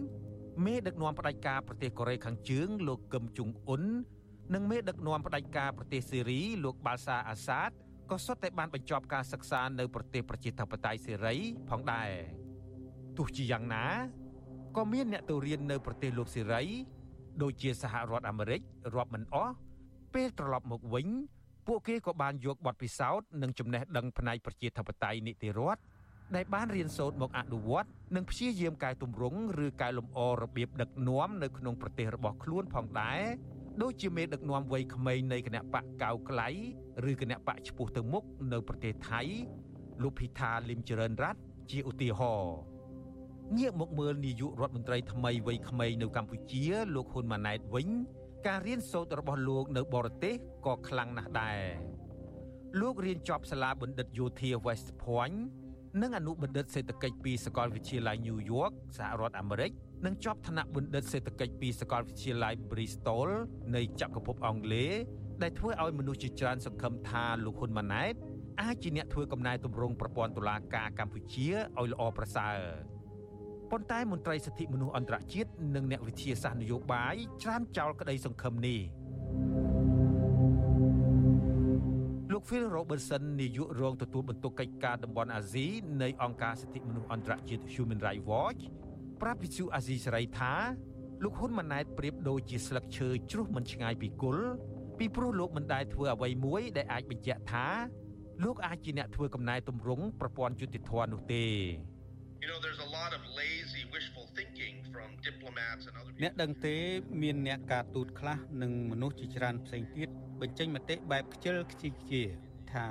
[0.65, 3.83] មេដឹកនាំផ្ដាច់ការប្រទេសកូរ៉េខាងជើង លោកកឹមជុងអ៊ុន
[4.55, 7.71] និងមេដឹកនាំផ្ដាច់ការប្រទេសសេរីលោកបាល់សាអាសាត
[8.11, 11.35] ក៏សុទ្ធតែបានបញ្ចប់ការសិក្សានៅប្រទេសប្រជាធិបតេយ្យសេរី
[11.71, 12.11] ផងដែរ
[13.17, 13.85] ទោះជាយ៉ាងណា
[14.77, 16.63] ក៏មានអ្នកទៅរៀននៅប្រទេសលោកសេរី
[17.43, 18.61] ដូចជាសហរដ្ឋអាមេរិក
[18.95, 19.55] រាប់មិនអស់
[20.15, 21.07] ពេលត្រឡប់មកវិញ
[21.67, 25.81] ពួកគេក៏បានយកបទពិសោធន៍និងចំណេះដឹងផ្នែកប្រជាធិបតេយ្យនីតិរដ្ឋ
[26.37, 33.23] ដែលបានរៀនសូត្រមកអនុវត្តនិងព្យាយាមកែតម្រង់ឬកែលម្អរបៀបដឹកនាំនៅក្នុងប្រទេសរបស់ខ្លួនផងដែរ
[33.83, 36.49] ដូចជាមេដឹកនាំវ័យក្មេងនៃគណៈបកកៅក្លៃ
[37.11, 39.21] ឬគណៈបកឈ្មោះទៅមុខនៅប្រទេសថៃ
[40.03, 42.57] លោកភីថាលឹមចរិនរ័ត្នជាឧទាហរណ៍
[43.59, 46.65] ងាកមកមើលនាយករដ្ឋមន្ត្រីថ្មីវ័យក្មេងនៅកម្ពុជា
[46.95, 47.89] លោកហ៊ុនម៉ាណែតវិញ
[48.47, 50.35] ការរៀនសូត្ររបស់លោកនៅបរទេស
[50.67, 51.61] ក៏ខ្លាំងណាស់ដែរ
[52.81, 55.39] លោករៀនចប់សាលាបណ្ឌិតយោធា West Point
[56.01, 59.71] និងអនុបណ្ឌិតសេដ្ឋកិច្ចពីសាកលវិទ្យាល័យ New York សហរដ្ឋអាមេរិក
[60.07, 63.29] និងជាប់ថ្នាក់បណ្ឌិតសេដ្ឋកិច្ចពីសាកលវិទ្យាល័យ Bristol
[63.75, 64.93] នៃចក្រភពអង់គ្លេស
[65.43, 68.15] ដែលធ្វើឲ្យមនុស្សជាច្រើនសង្ឃឹមថាលោកហ៊ុនម៉ាណែត
[68.63, 72.59] អាចជាអ្នកធ្វើកំណែទម្រង់ប្រព័ន្ធតុលាការកម្ពុជាឲ្យល្អប្រសើរ
[73.71, 78.81] ប៉ុន្តែមន្ត្រីសិទ្ធិមនុស្សអន្តរជាតិនិងអ្នកវិទ្យាសាស្ត្រនយោបាយច្រានចោលក្តីសង្ឃឹមនេះ
[82.47, 85.67] Phil Robertson នាយករងទទួលបន្ទុកកិច្ចការតំបន់អាស៊ី
[86.03, 88.63] នៃអង្គការសិទ្ធិមនុស្សអន្តរជាតិ Human Rights Watch
[89.23, 90.55] ប្រាប់វិទ្យុអាស៊ីសេរីថា
[91.23, 94.49] លោកហ៊ុនម៉ាណែតប្រៀបដូចជាស្លឹកឈើជ្រុះមិនឆ្ងាយពីគល់
[94.99, 97.67] ពីព្រោះលោកមិនដែលធ្វើអ្វីមួយដែលអាចបញ្ជាក់ថា
[98.45, 101.47] លោកអាចជាអ្នកធ្វើកំណែទម្រង់ប្រព័ន្ធយុតិធធននោះទេ
[102.43, 104.62] You know, there's a lot of lazy wishful thinking
[105.03, 106.77] from diplomats and other អ្នកដឹងទេ
[107.23, 110.09] មានអ្នកការទូតខ្លះនិងមនុស្សជាច្រើនផ្សេងទៀត
[110.41, 112.23] បញ្ចេញមតិបែបខ្ជិលខ្ជីខ្ជា
[112.73, 112.87] ថា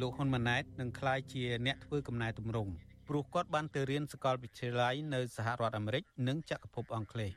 [0.00, 2.72] លោកហ៊ុនម៉ាណែតនឹងក្លាយជាអ្នកធ្វើកំណែទម្រង់
[3.08, 7.32] ព្រោះគាត់បានទៅរៀនសាកលវិទ្យាល័យនៅសហរដ្ឋអាមេរិកនិងចក្រភពអង់គ្លេស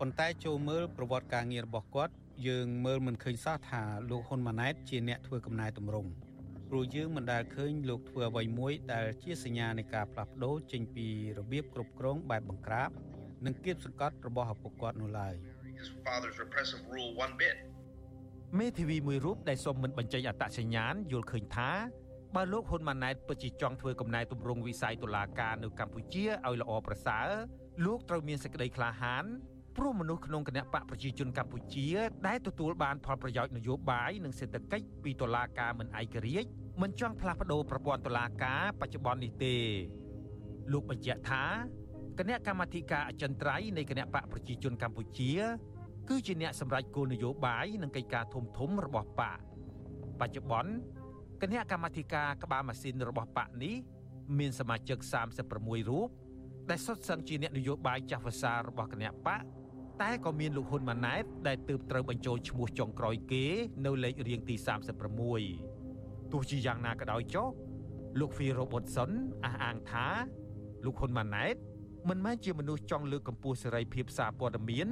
[0.00, 2.12] ប៉ុន្តែចូលមើលប្រវត្តិការងាររបស់គាត់
[2.48, 6.10] យើងមើលមិនឃើញសោះថាលោកហ៊ុនម៉ាណែតជាអ្នកធ្វើកំណែទម្រង់
[6.70, 11.06] ព្រោះយើងមិនដែលឃើញលោកធ្វើអ្វីមួយដែលជាសញ្ញានៃការផ្លាស់ប្ដូរចេញពី
[11.38, 12.90] របៀបគ្រប់គ្រងបែបបង្ក្រាប
[13.46, 15.34] និងគៀបសង្កត់របស់ឪពុកគាត់នោះឡើយ
[15.80, 17.56] his father's repressive rule one bit.
[18.58, 21.70] មេធាវីមួយរូបដែលសុំមិនបញ្ចេញអត្តសញ្ញាណយល់ឃើញថា
[22.36, 27.28] បើលោកហ៊ុនម៉ាណែតពិតជាចង់ធ្វើកំណែទម្រង់វិស័យតុលាការនៅកម្ពុជាឲ្យល្អប្រសើរ
[27.86, 29.24] លោកត្រូវមានសេចក្តីក្លាហាន
[29.78, 31.86] ព្រោះមនុស្សក្នុងគណៈបកប្រជាជនកម្ពុជា
[32.26, 36.48] ដែលទទួលបានផលប្រយោជន៍នយោបាយនិងសេដ្ឋកិច្ចពីតុលាការមិនឯករាជ្យ
[36.82, 39.56] មិនចង់ផ្លាស់ប្ដូរប្រព័ន្ធតុលាការបច្ចុប្បន្ននេះទេ
[40.72, 41.44] លោកបញ្ជាក់ថា
[42.18, 45.32] គណៈកម្មាធិការអចិន្ត្រៃយ៍នៃគណៈបកប្រជាជនកម្ពុជា
[46.08, 49.38] គឺជាអ្នកសម្រេចគោលនយោបាយនិងកិច្ចការធំធំរបស់បក
[50.20, 50.72] បច្ចុប្បន្ន
[51.42, 53.74] គណៈកម្មាធិការក្បាលម៉ាស៊ីនរបស់បកនេះ
[54.38, 54.98] មានសមាជិក
[55.44, 56.08] 36រូប
[56.70, 59.42] ដែលសុទ្ធសឹងជាអ្នកនយោបាយចាស់វសារបស់គណៈបក
[60.02, 63.44] តែក៏មានលោកហ៊ុនម៉ាណែតដែលទើបត្រូវបញ្ចូលឈ្មោះចុងក្រោយគេ
[63.86, 64.54] នៅលេខរៀងទី
[65.44, 67.48] 36ទោះជាយ៉ាងណាក៏ដោយចុះ
[68.18, 69.10] លោក Phil Robertson
[69.44, 70.06] អះអាងថា
[70.84, 71.54] លោកហ៊ុនម៉ាណែត
[72.08, 74.88] មិនមែនជាមនុស្សចង់លើកកម្ពស់សេរីភាពសារព័ត៌មាន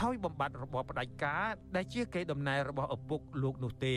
[0.00, 3.96] ហើយបំបត្តិរបបផ្ដាច់ការ ដែលជាកេរដំណែលរបស់ឪពុកលោកនោះទេ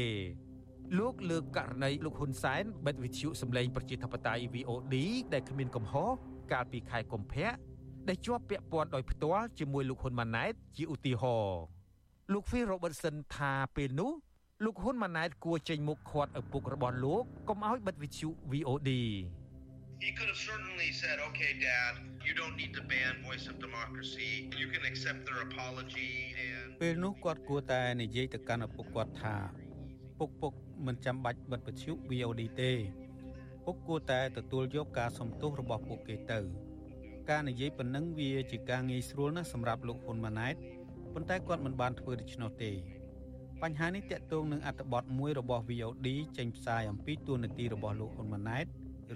[1.00, 4.95] លោកលើកករណីលោកហ៊ុនសែនបិទវិទ្យុសម្លេងប្រជាធិបតេយ្យ VOD
[5.34, 6.10] ដែលគ្មានកំហុស
[6.52, 7.50] កាលពីខែកុម្ភៈ
[8.10, 11.62] ដែលជាប់ពាក់ព័ន្ធដោយផ្ទាល់ជាមួយលោកហ៊ុនម៉ាណែតជាឧទាហរណ៍
[12.34, 14.12] លោក Phil Robertson ថាពេលនោះ
[14.66, 18.91] លោកហ៊ុនម៉ាណែតគួរចេញមុខខាត់ឪពុករបស់លោកកុំឲ្យបិទវិទ្យុ VOD
[20.05, 21.93] He could have certainly said, okay, Dad,
[22.26, 24.32] you don't need to ban Voice of Democracy.
[24.62, 26.12] You can accept their apology
[26.47, 29.36] and ពេលនោះគាត់គួរតែនិយាយទៅកាន់ឪពុកគាត់ថា
[30.20, 30.53] ពុកពុក
[30.86, 32.72] មិនចាំបាច់បិទវិទ្យុ VOD ទេ
[33.66, 36.41] ពុកគួរតែទទួលយកការសំទោសរបស់ពួកគេទៅ
[37.30, 40.56] ការនិយាយប៉ុណ្ណឹងវាជាការងាយស្រួលណាស់សម្រាប់លោកហ៊ុនម៉ាណែត
[41.14, 42.72] ប៉ុន្តែគាត់មិនបានធ្វើដូច្នោះទេ
[43.62, 46.08] បញ្ហានេះតាក់ទងនឹងអត្ថបទមួយរបស់ VOD
[46.38, 48.66] ចេញផ្សាយអំពីទួនាទីរបស់លោកហ៊ុនម៉ាណែត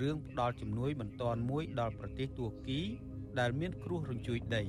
[0.01, 2.79] រឿងផ្ដាល់ជំនួយបន្ទាន់មួយដល់ប្រទេសទួរគី
[3.39, 4.63] ដែលមានគ្រោះរញ្ជួយដី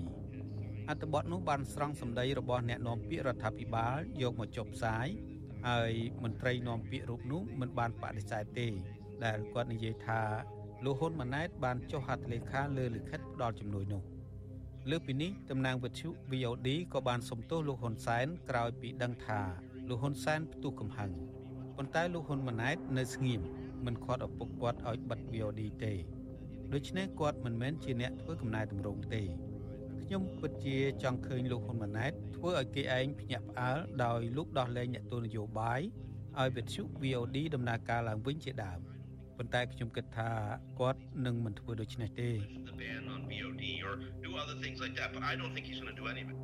[0.89, 5.07] អត្ថបទនោះបានស្រង់សម្ដីរបស់អ្នកនាំពាក្យរដ្ឋាភិបាលយកមកចុះផ្សាយ
[5.69, 5.93] ហើយ
[6.23, 8.67] មន្ត្រីនាំពាក្យរូបនោះមិនបានបដិសេធទេ
[9.25, 10.21] ដែលគាត់និយាយថា
[10.85, 14.03] លោកហ៊ុនម៉ាណែតបានចុះហត្ថលេខាលើលិខិតផ្ដល់ជំនួយនោះ
[14.91, 19.41] លើពីនេះតំណាងវិទ្យុ VOD ក៏បានសុំទោសលោកហ៊ុនសែនក្រោយពីដឹងថា
[19.89, 21.11] លោកហ៊ុនសែនផ្ទុះកំហឹង
[21.77, 23.41] ប៉ុន្តែលោកហ៊ុនម៉ាណែតនៅស្ងៀម
[23.85, 25.93] មិនខាត់ឪពុកគាត់ឲ្យបិទ VOD ទេ
[26.75, 29.23] ដូច្នេះគាត់មិនមែនជាអ្នកធ្វើកំណែតម្រង់ទេ
[30.03, 35.81] ខ្ញុំពិតជាចង់ឃើញលោកហ៊ុនម៉ាណែតធ្វើឲ្យគេឯងភ្ញាក់ផ្អើលដោយលោកដោះលែងអ្នកទស្សនយោបាយ
[36.41, 38.94] ឲ្យវិទ្យុ VOD ដំណើរការឡើងវិញជាដើម
[39.39, 40.31] ប៉ុន្តែខ្ញុំគិតថា
[40.81, 42.31] គាត់នឹងមិនធ្វើដូច្នេះទេ
[42.69, 43.93] the ban on VOD or
[44.25, 46.29] do other things like that, but I don't think he's going to do any of
[46.33, 46.39] it.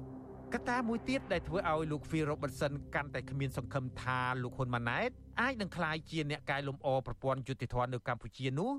[0.55, 5.11] កត្តាមួយទៀតដែលធ្វើឲ្យលោក Phil Robertson កាន់តែគ្មានសង្ឃឹមថាលោកហ៊ុនម៉ាណែត
[5.41, 8.72] អាចនឹងក្លាយជាអ្នកកែលម្អប្រព័ន្ធយុតិធធម៌នៅកម្ពុជានោះ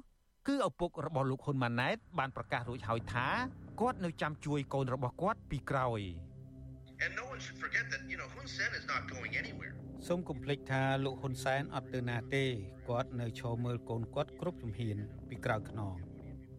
[0.48, 3.28] គឺឪពុករបស់លោកហ៊ុនម៉ាណែតបានប្រកាសរួចហើយថា
[3.82, 6.02] គាត់នៅចាំជួយកូនរបស់គាត់ពីក្រោយ
[7.04, 9.74] And no one should forget that, you know, Hun Sen is not going anywhere.
[10.08, 12.44] សូមកុំភ្លេចថាលោកហ៊ុនសែនអត់ទៅណាទេ
[12.90, 14.98] គាត់នៅឈរមើលកូនគាត់គ្រប់ជំហាន
[15.30, 15.96] ពីក្រៅខ្នង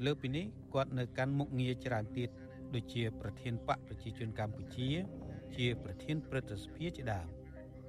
[0.04, 2.30] លើពីនេះគាត់នៅកាន់មុខងារច្រើនទៀត
[2.74, 4.88] ដូចជាប្រធានបកប្រជាជនកម្ពុជា
[5.56, 7.28] ជាប្រធានព្រឹទ្ធសភាជាដើម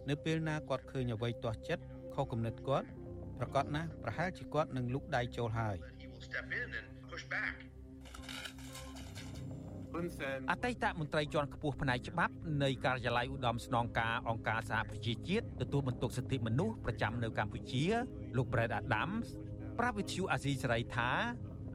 [0.10, 1.84] នៅពេលណាគាត់ឃើញអ្វីទាស់ចិត្ត
[2.16, 2.88] ខុសគំនិតគាត់
[3.40, 5.76] ប្រកាសណាស់ប្រហែលជាគាត់នឹងលុកដៃចូលហើយ
[6.28, 7.56] step in and push back.
[10.52, 12.34] អតីតមន្ត្រីជាន់ខ្ពស់ផ្នែកច្បាប់
[12.64, 17.86] នៃការិយាល័យឧត្តមស្នងការអង្គការសហប្រជាជាតិទទួលបន្ទុកសិទ្ធិមនុស្សប្រចាំនៅកម្ពុជា
[18.38, 19.26] លោក Brad Adams
[19.80, 21.10] ប្រាប់វិទ្យុអាស៊ីសេរីថា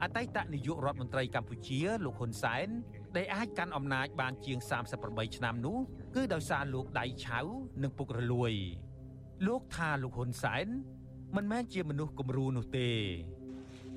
[0.03, 2.67] អតីតនាយករដ្ឋមន្ត្រីកម្ពុជាលោកហ៊ុនសែន
[3.15, 4.57] ដែលអាចកាន់អំណាចបានជាង
[4.97, 5.77] 38ឆ្នាំនោះ
[6.15, 7.39] គឺដោយសារលោកដៃឆៅ
[7.83, 8.53] និងពុករលួយ
[9.47, 10.67] លោកថាលោកហ៊ុនសែន
[11.35, 12.89] មិនមែនជាមនុស្សគំរូនោះទេ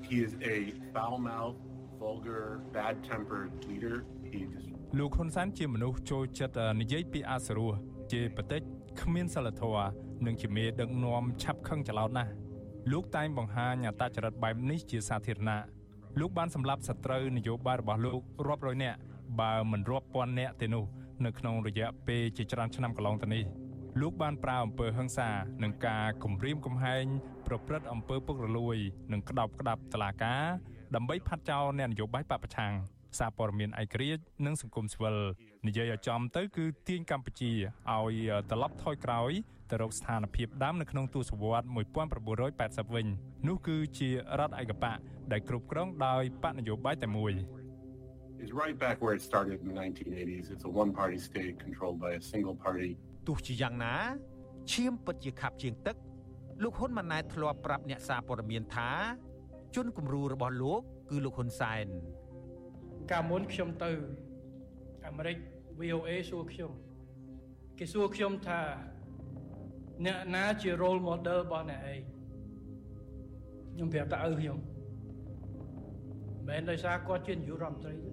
[0.07, 0.57] He is a
[0.93, 1.59] foul-mouthed,
[2.03, 2.45] vulgar,
[2.77, 3.95] bad-tempered leader.
[4.31, 4.67] He just
[4.99, 7.71] លោកហ៊ុនសែនជាមនុស្សចូលចិត្តនិយាយពីអសរោះ
[8.11, 8.61] ជាបតិច
[9.01, 9.87] គ្មានសិលធម៌
[10.25, 12.31] និងជាមេដឹកនាំឆាប់ខឹងច្រឡោតណាស់
[12.91, 15.63] លោកតែងបង្ហាញអត្តចរិតបែបនេះជាសាធារណៈ
[16.19, 18.97] លោកបានសម្លាប់សត្រូវនយោបាយរបស់លោករាប់រយនាក់
[19.41, 20.85] បើមិនរាប់ពាន់នាក់ទេនោះ
[21.25, 23.43] នៅក្នុងរយៈពេលជាច្រើនឆ្នាំកន្លងទៅនេះ
[24.01, 25.29] លោកបានប្រើអំពើហិង្សា
[25.63, 27.05] និងការគំរាមកំហែង
[27.47, 28.77] ប្រព្រឹត្តអំពើពុករលួយ
[29.11, 30.43] និងក្តោបក្តាប់តឡាការ
[30.95, 32.73] ដើម្បីផាត់ចោលអ្នកនយោបាយបពប្រឆាំង
[33.19, 35.17] សារព័ត៌មានឯករាជ្យនិងសង្គមស៊ីវិល
[35.67, 37.51] និយាយឲ្យចំទៅគឺទាញកម្ពុជា
[37.91, 38.15] ឲ្យ
[38.49, 39.31] ត្រឡប់ថយក្រោយ
[39.69, 41.67] ទៅរកស្ថានភាពដើមនៅក្នុងទសវត្ស
[42.29, 43.07] 1980វិញ
[43.47, 44.97] នោះគឺជារដ្ឋឯកបក
[45.31, 47.33] ដែលគ្រប់គ្រងដោយបកនយោបាយតែមួយ
[48.45, 50.45] is right back where it started in the 1980s.
[50.53, 52.89] It's a one-party state controlled by a single party.
[53.27, 53.95] ទោះជាយ៉ាងណា
[54.73, 55.95] ឈាមពិតជាខាប់ជាងទឹក
[56.63, 58.89] លោកហ៊ុនម៉ាណែតធ្លាប់ប្រាប់អ្នកសារព័ត៌មានថា
[59.75, 61.87] ជនគំរូរបស់លោក គឺលោកហ៊ុនសែន
[63.11, 63.91] កាលមុនខ្ញុំទៅ
[65.05, 65.37] អាមេរិក
[65.81, 66.71] VOA សួរខ្ញុំ
[67.77, 68.61] គេសួរខ្ញុំថា
[70.05, 71.99] អ្នកណាជា role model របស់អ្នកឯង
[73.73, 74.57] ខ្ញុំប្រាប់តើឪខ្ញុំ
[76.47, 78.11] មិនដោយសារគាត់ជានាយករដ្ឋមន្ត្រីទេ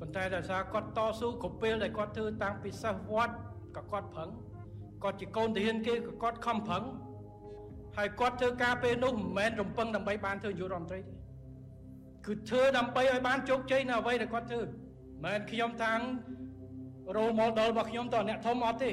[0.00, 3.34] ប៉ុន្តែដោយសារគាត់តស៊ូគ្រប់ពេលដែលគាត់ធ្វើតាំងពីសិស្សវត្ត
[3.76, 4.30] ក៏គាត់ប្រឹង
[5.02, 6.84] គាត់ជាកូនទាហានគេក៏គាត់ខំប្រឹង
[7.96, 11.12] ហើយគាត់ធ្វើការពេលនោះមិនមែនរំពឹងដើម្បីបានធ្វើនាយករដ្ឋមន្ត្រីទេ
[12.26, 14.70] គឺធ្វើដើម្បីឲ្យបានជោគជ័យនៅអ្វីដែលគាត់ធ្វើមិន
[15.24, 16.00] មែនខ្ញុំតាំង
[17.16, 18.90] role model របស់ខ្ញុំតអ្នកធំអត់ទេ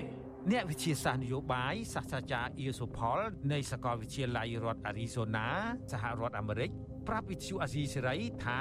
[0.51, 3.19] អ្នកវិទ្យាសាស្ត្រនយោបាយសាស្ត្រាចារ្យអ៊ីសូផល
[3.51, 5.47] នៃសាកលវិទ្យាល័យរដ្ឋអារីโซណា
[5.91, 6.69] សហរដ្ឋអាមេរិក
[7.07, 8.59] ប្រាប់វិទ្យុអាស៊ីសេរីថា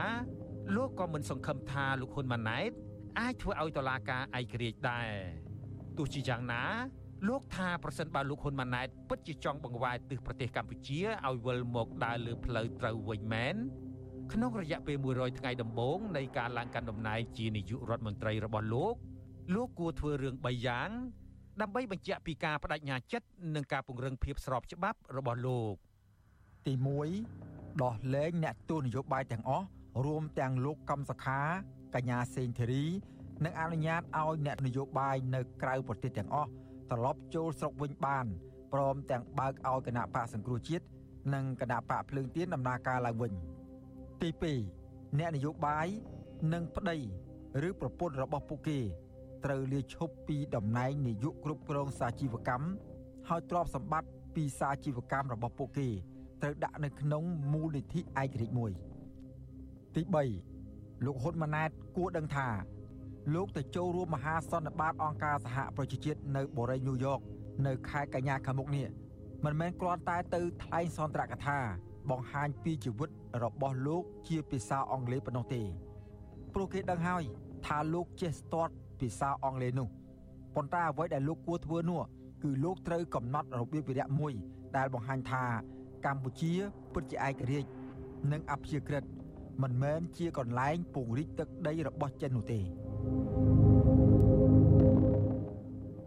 [0.75, 2.71] លោកក៏មិនសង្ឃឹមថាលោកហ៊ុនម៉ាណែត
[3.19, 5.09] អាចធ្វើឲ្យតឡាការឯករាជ្យដែរ
[5.97, 6.65] ទោះជាយ៉ាងណា
[7.29, 13.57] លោកថាប្រសិនបើលោកហ៊ុនម៉ាណែតពិតជាចង់បង្វែរទិសប្រទេសកម្ពុជាឲ្យវិលមកដើរលើផ្លូវត្រូវវិញមែន
[14.33, 18.95] ក្នុងរយៈពេល100ថ្ងៃដំបូងនៃការឡើងកាន់តំណែងជានាយករដ្ឋមន្ត្រីរបស់លោក
[19.55, 20.91] លោកគួរធ្វើរឿង3យ៉ាង
[21.61, 25.75] ដើម្បីបញ្ជាក់ពីការបដិញ្ញាចិត្តនិងការពង្រឹងភាពស្របច្បាប់របស់លោក
[26.67, 26.75] ទី
[27.29, 29.67] 1ដោះលែងអ្នកទស្សនយោបាយទាំងអស់
[30.05, 31.41] រួមទាំងលោកកំសខា
[31.95, 32.87] កញ្ញាសេងធីរី
[33.45, 36.51] និងអនុញ្ញាតឲ្យអ្នកនយោបាយនៅក្រៅប្រទេសទាំងអស់
[36.91, 38.27] ត្រឡប់ចូលស្រុកវិញបាន
[38.73, 40.85] ព្រមទាំងបើកឲ្យគណៈបកសង្គ្រោះជាតិ
[41.35, 43.33] និងគណៈបកភ្លើងទៀនដំណើរការឡើងវិញ
[44.23, 44.31] ទី
[44.73, 45.87] 2អ្នកនយោបាយ
[46.53, 46.97] និងប្តី
[47.69, 48.79] ឬប្រពន្ធរបស់ពួកគេ
[49.45, 52.69] ត្រូវលាឈប់ពីតំណែងនាយកគ្រប់គ្រងសាជីវកម្ម
[53.29, 55.89] ហើយទ្រព្យសម្បត្តិពីសាជីវកម្មរបស់ពួកគេ
[56.43, 57.23] ត្រូវដាក់នៅក្នុង
[57.53, 58.73] មូលនិធិឯករាជ្យមួយ
[59.95, 60.03] ទី
[60.53, 62.49] 3លោកហ៊ុនម៉ាណែតគួរដឹងថា
[63.33, 67.21] លោកទៅចូលរួមមហាសន្និបាតអង្គការសហប្រជាជាតិនៅបូរីញូវយ៉ក
[67.67, 68.87] នៅខែកញ្ញាខាងមុខនេះ
[69.45, 71.59] មិនមែនគ្រាន់តែទៅថ្លែងសន្ទរកថា
[72.11, 73.11] បង្ហាញពីជីវិត
[73.45, 75.63] របស់លោកជាភាសាអង់គ្លេសប៉ុណ្ណោះទេ
[76.55, 77.23] ព្រោះគេដឹងហើយ
[77.67, 79.89] ថាលោកចេះស្ទាត់ភាសាអង់គ្លេសនោះ
[80.55, 82.01] ប៉ុន្តែអ្វីដែលលោកគួរធ្វើនោះ
[82.43, 84.33] គឺលោកត្រូវកំណត់របៀបវិរៈមួយ
[84.77, 85.45] ដែលបង្ហាញថា
[86.07, 86.53] កម្ពុជា
[86.93, 87.69] ពិតជាឯករាជ្យ
[88.33, 89.05] និងអព្យាក្រឹត
[89.63, 92.61] មិនមែនជាកន្លែងពង្រីកទឹកដីរបស់ចិននោះទេ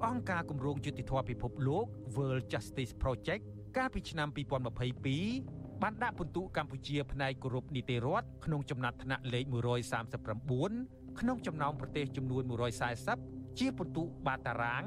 [0.06, 1.86] អង្គការគម្រោងយុតិធធពិភពលោក
[2.16, 3.44] World Justice Project
[3.78, 4.28] កាលពីឆ្នាំ
[5.06, 9.46] 2022បានដាក់ពិន្ទុកម្ពុជាផ្នែកគោរពនីតិរដ្ឋក្នុងចំណាត់ថ្នាក់លេខ
[10.32, 12.44] 139ក្នុងចំណោមប្រទេសចំនួន
[13.02, 14.84] 140ជាពិន្ទុបាតារាង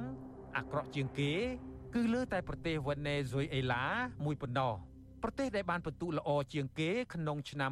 [0.56, 1.32] អាក្រក់ជាងគេ
[1.94, 3.84] គឺលើតែប្រទេសវេណេស៊ុយអេឡា
[4.24, 4.72] មួយប៉ុណ្ណោះ
[5.22, 7.70] ប្រទេសដែលបានពិន្ទុល្អជាងគេក្នុងឆ្នាំ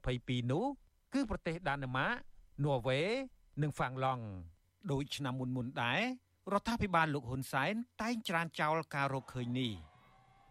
[0.00, 0.64] 2022នោះ
[1.14, 2.14] គឺប្រទេសដាណឺម៉ាក
[2.64, 3.00] ន័រវេ
[3.62, 4.24] និងហ្វាំងឡង់
[4.92, 6.00] ដោយឆ្នាំមុនមុនដែរ
[6.52, 9.72] រដ្ឋាភិបាលលោកហ៊ុនសែនតែងច្រានចោលការរកឃើញនេះ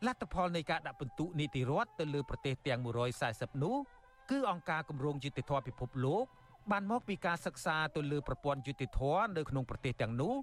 [0.05, 2.79] លទ្ធផលនៃការដាក់ពិន្ទុនីតិរដ្ឋទៅលើប្រទេសទាំង
[3.21, 3.75] 140នោះ
[4.29, 6.25] គឺអង្គការគម្រោងយុតិធធពិភពលោក
[6.71, 8.99] បានមកពីការសិក្សាទៅលើប្រព័ន្ធយុតិធធ
[9.37, 10.33] នៅក្នុងប្រទេសទាំងនោះ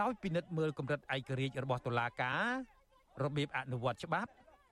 [0.00, 2.44] ដោយពិនិត្យមើលកម្រិតឯករាជ្យរបស់តុលាការ
[3.24, 4.30] របៀបអនុវត្តច្បាប់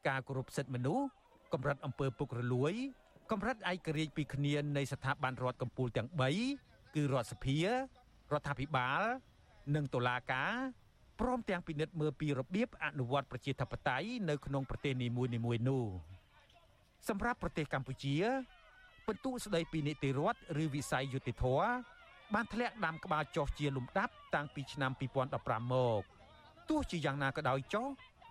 [0.08, 1.06] ការគោរពសិទ្ធិមនុស្ស
[1.52, 2.72] កម្រិតអំពើពុករលួយ
[3.30, 6.08] កម្រិតឯករាជ្យពីគ្នានៃស្ថាប័នរដ្ឋកម្ពុជាទាំង
[6.52, 7.66] 3គឺរដ្ឋសភារ
[8.38, 9.02] ដ្ឋាភិបាល
[9.74, 10.52] និងតុលាការ
[11.20, 15.84] ព្រមទាំងពិនិត្យមើលពីរបៀបអនុវត្តប្រជាធិបតេយ្យនៅក្នុងប្រទេសនីមួយៗនោះ
[17.08, 18.16] សម្រាប់ប្រទេសកម្ពុជា
[19.06, 21.44] បន្ទុកស្ដីពីនីតិរដ្ឋឬវិស័យយុតិធធ
[22.34, 24.90] បានធ្លាក់ដាំក្បាលចុះជាលំដាប់តាំងពីឆ្នាំ
[25.32, 26.02] 2015មក
[26.68, 27.86] ទោះជាយ៉ាងណាក៏ដោយចុះ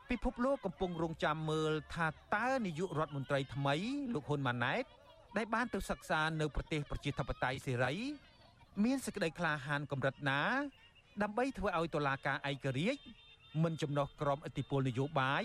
[0.09, 3.75] ពិភពលោកកំពុងរងចាំមើលថាតើនាយករដ្ឋមន្ត្រីថ្មី
[4.13, 4.83] លោកហ៊ុនម៉ាណែត
[5.37, 7.93] ដែលបានទៅសិក្សានៅប្រទេសប្រជាធិបតេយ្យសេរី
[8.83, 10.41] មានសេចក្តីក្លាហានកម្រិតណា
[11.23, 13.01] ដើម្បីធ្វើឲ្យតុលាការឯករាជ្យ
[13.63, 15.43] មិនចំណោះក្រមឥទ្ធិពលនយោបាយ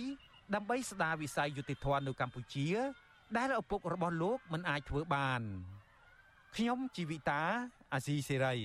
[0.54, 2.68] ដើម្បីស្ដារវិស័យយុតិធម៌នៅកម្ពុជា
[3.36, 5.40] ដែលឪពុករបស់លោកមិនអាចធ្វើបាន
[6.56, 7.42] ខ្ញុំជីវិតា
[7.92, 8.56] អាស៊ីសេរី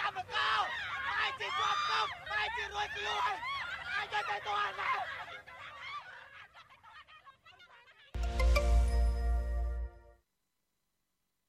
[0.00, 0.62] កម្មករ
[1.08, 3.32] ហើយជាជាប់គុកហើយជារួចខ្លួន
[3.90, 4.90] ហើយទៅទៅទៅណា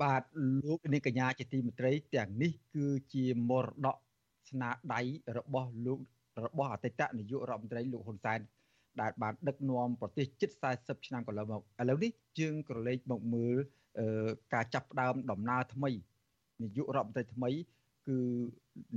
[0.03, 0.23] បាទ
[0.63, 3.97] លោកនាងកញ្ញាជាទីមេត្រីទាំងនេះគឺជាមរតក
[4.49, 5.01] ស្នាដៃ
[5.37, 5.99] របស់លោក
[6.45, 8.39] របស់អតីតនាយករដ្ឋមន្ត្រីលោកហ៊ុនសែន
[9.01, 13.55] ដែលបានដឹកនាំប្រទេសជិត40ឆ្នាំកន្លងមកឥឡូវនេះយើងក្រឡេកមកមើល
[14.53, 15.91] ការចាប់ផ្ដើមដំណើរថ្មី
[16.61, 17.49] នាយករដ្ឋមន្ត្រីថ្មី
[18.07, 18.17] គឺ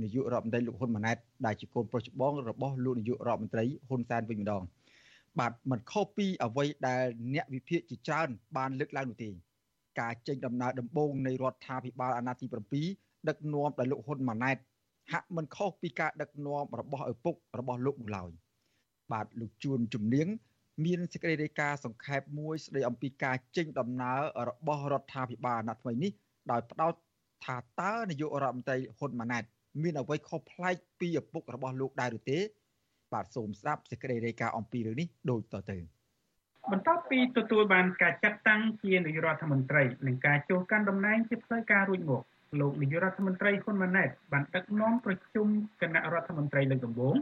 [0.03, 4.63] នាយករដ្ឋមន្ត្រីលោកហ៊ុនម៉ាណែតដែលជាកូនប្រុសច្បងរបស់លោកនាយករដ្ឋមន្ត្រីហ៊ុនសែនវិញម្ដង
[5.39, 9.29] បាទมันខុសពីអ្វីដែលអ្នកវិភាគជាច្រើនបានលើកឡើងនោះទេ
[9.99, 12.41] ការចេញដំណើរដំបូងនៃរដ្ឋាភិបាលអាណត្តិ
[12.73, 14.57] ទី7ដឹកនាំដោយលោកហ៊ុនម៉ាណែត
[15.11, 18.31] ហាក់មិនខុសពីការដឹកនាំរបស់ឪពុករបស់លោកនោះឡើយ
[19.11, 20.27] បាទលោកជួនជំនាញ
[20.85, 24.19] មានសេចក្តីរាយការណ៍សង្ខេបមួយស្តីអំពីការចេញដំណើរ
[24.49, 26.11] របស់រដ្ឋាភិបាលអាណត្តិថ្មីនេះ
[26.51, 26.93] ដោយផ្ដោត
[27.45, 29.43] ថាតើនាយករដ្ឋមន្ត្រីហ៊ុនម៉ាណែត
[29.83, 32.39] មានអ្វីខុសប្លែកពីឪពុករបស់លោកដែរឬទេ
[33.13, 35.96] បាទសូមស្ដាប់សេចក្តីរាយការណ៍អំពីរឿងនេះដូចតទៅ
[36.71, 42.21] បន្ទាប់ពីទទួលបានការចាត់តាំងជានាយករដ្ឋមន្ត្រីនិងការចូលកាន់តំណែងជាផ្លូវការរួចមក
[42.59, 45.47] លោកនាយករដ្ឋមន្ត្រីហ៊ុនម៉ាណែតបានដឹកនាំប្រជុំ
[45.81, 47.15] គណៈរដ្ឋមន្ត្រីលើកដំបូង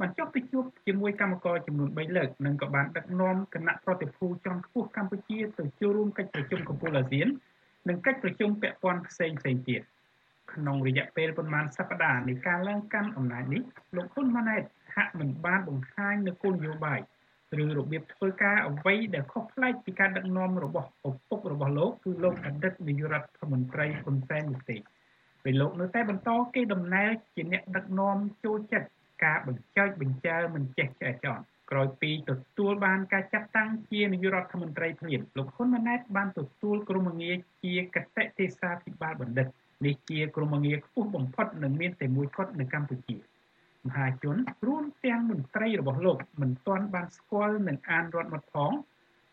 [0.00, 7.26] បានចុះទៅជួបជាមួយគណៈកម្មការចំនួន3លើកនិងក៏បានដឹកនាំគណៈប្រតិភូជាន់ខ្ពស់កម្ពុជាទៅចូលរួមកិច្ចប្រជុំកំពូលអាស៊ាន
[7.88, 9.82] និងកិច្ចប្រជុំពាក់ព័ន្ធផ្សេងផ្សេងទៀត
[10.52, 13.62] ក្នុងរយៈពេលប្រមាណសប្តាហ៍នៃការឡើងកាន់អំណាចនេះ
[13.96, 14.62] លោកហ៊ុនម៉ាណែត
[14.94, 17.00] ហាក់មិនបានបង្ហាញនូវគោលនយោបាយ
[17.60, 24.76] ឬរបៀបធ្វើការអ្វីដែលខុសប្លែកពីការដឹកនាំរបស់ឪពុករបស់លោកគឺលោកអតីតនាយករដ្ឋមន្ត្រីហ៊ុនសែននោះទេ
[25.44, 28.88] ពេលលោកនៅតែបន្តគេដំណើរជាអ្នកដឹកនាំចូលចិត្ត
[29.24, 39.46] ការបញ្ចើចបញ្ចើមិនចេះឆ្អែតចន់ក្រោយពីទទួលបានការចាត់តាំងជានាយករដ្ឋមន្ត្រីភ្លាមលោកហ៊ុនម៉ាណែតបានទទួលក្រុមងារជាកតេទេសាភិបាលបណ្ឌិត
[39.86, 43.16] នេះជាក្រុមងារខ្ពស់បំផុតនិងមានតែមួយគត់នៅកម្ពុជា
[43.86, 48.72] មហាជនរួមទាំងមន្ត្រីរបស់លោកមិនទាន់បានស្គាល់និងអានរដ្ឋមត់ផង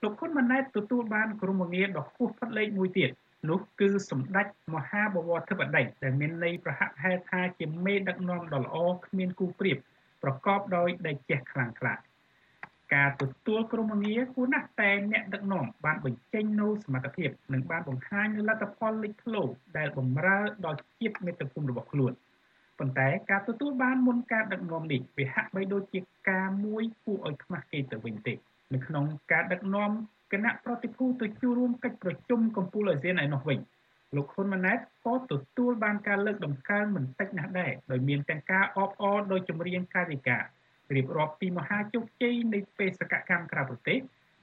[0.04, 3.10] លោកហ៊ុនម៉ាណែតទទួលបានក្រុមងារដ៏ខ្ពស់ផុតលេខមួយទៀត
[3.50, 9.78] នោះគឺសម្ដេចមហាបវរធិបតីដែលមានន័យប្រហាក់ហេតុថាជាមេដឹកនាំដ៏ល្អគ្មានគូប្រៀប
[10.24, 11.94] ប្រកបដោយដេចចេះខ្លាំងក្លា
[12.96, 19.44] ការទទួលក្រុមងារគួរណាស់តែអ្នកដឹកនាំបានបញ្ចេញនូវសមត្ថភាពនិងបានបង្ហាញនូវលទ្ធផលលេចធ្លោ
[19.78, 22.14] ដែលបម្រើដល់ជាតិមាតុភូមិរបស់ខ្លួន
[22.80, 26.00] ប៉ុន្តែការទទួលបានមុនការដឹកនាំនេះវាហាក់បីដូចជា
[26.30, 28.34] ការមួយគួរឲ្យខ្មាស់គេទៅវិញទេ
[28.74, 29.92] នៅក្នុងការដឹកនាំ
[30.34, 33.60] គណៈប្រតិភូទៅជួបរួមកិច្ចប្រជុំកំពូលអាស៊ានឯនោះវិញ
[34.16, 40.44] លោកហ៊ុនម៉ាណែតក៏ទទួលបានការលើកដំកើងមិនតិចណាស់ដែរដោយមានទាំងការអបអរដោយចម្រៀងកាយវិការ
[40.96, 44.00] រៀបរាប់ពីមហាជោគជ័យនៃបេសកកម្មក្រៅប្រទេស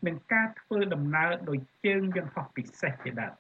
[0.07, 3.35] និងការធ្វើដំណើរដោយជើងយន្តហោះពិសេសជាដើម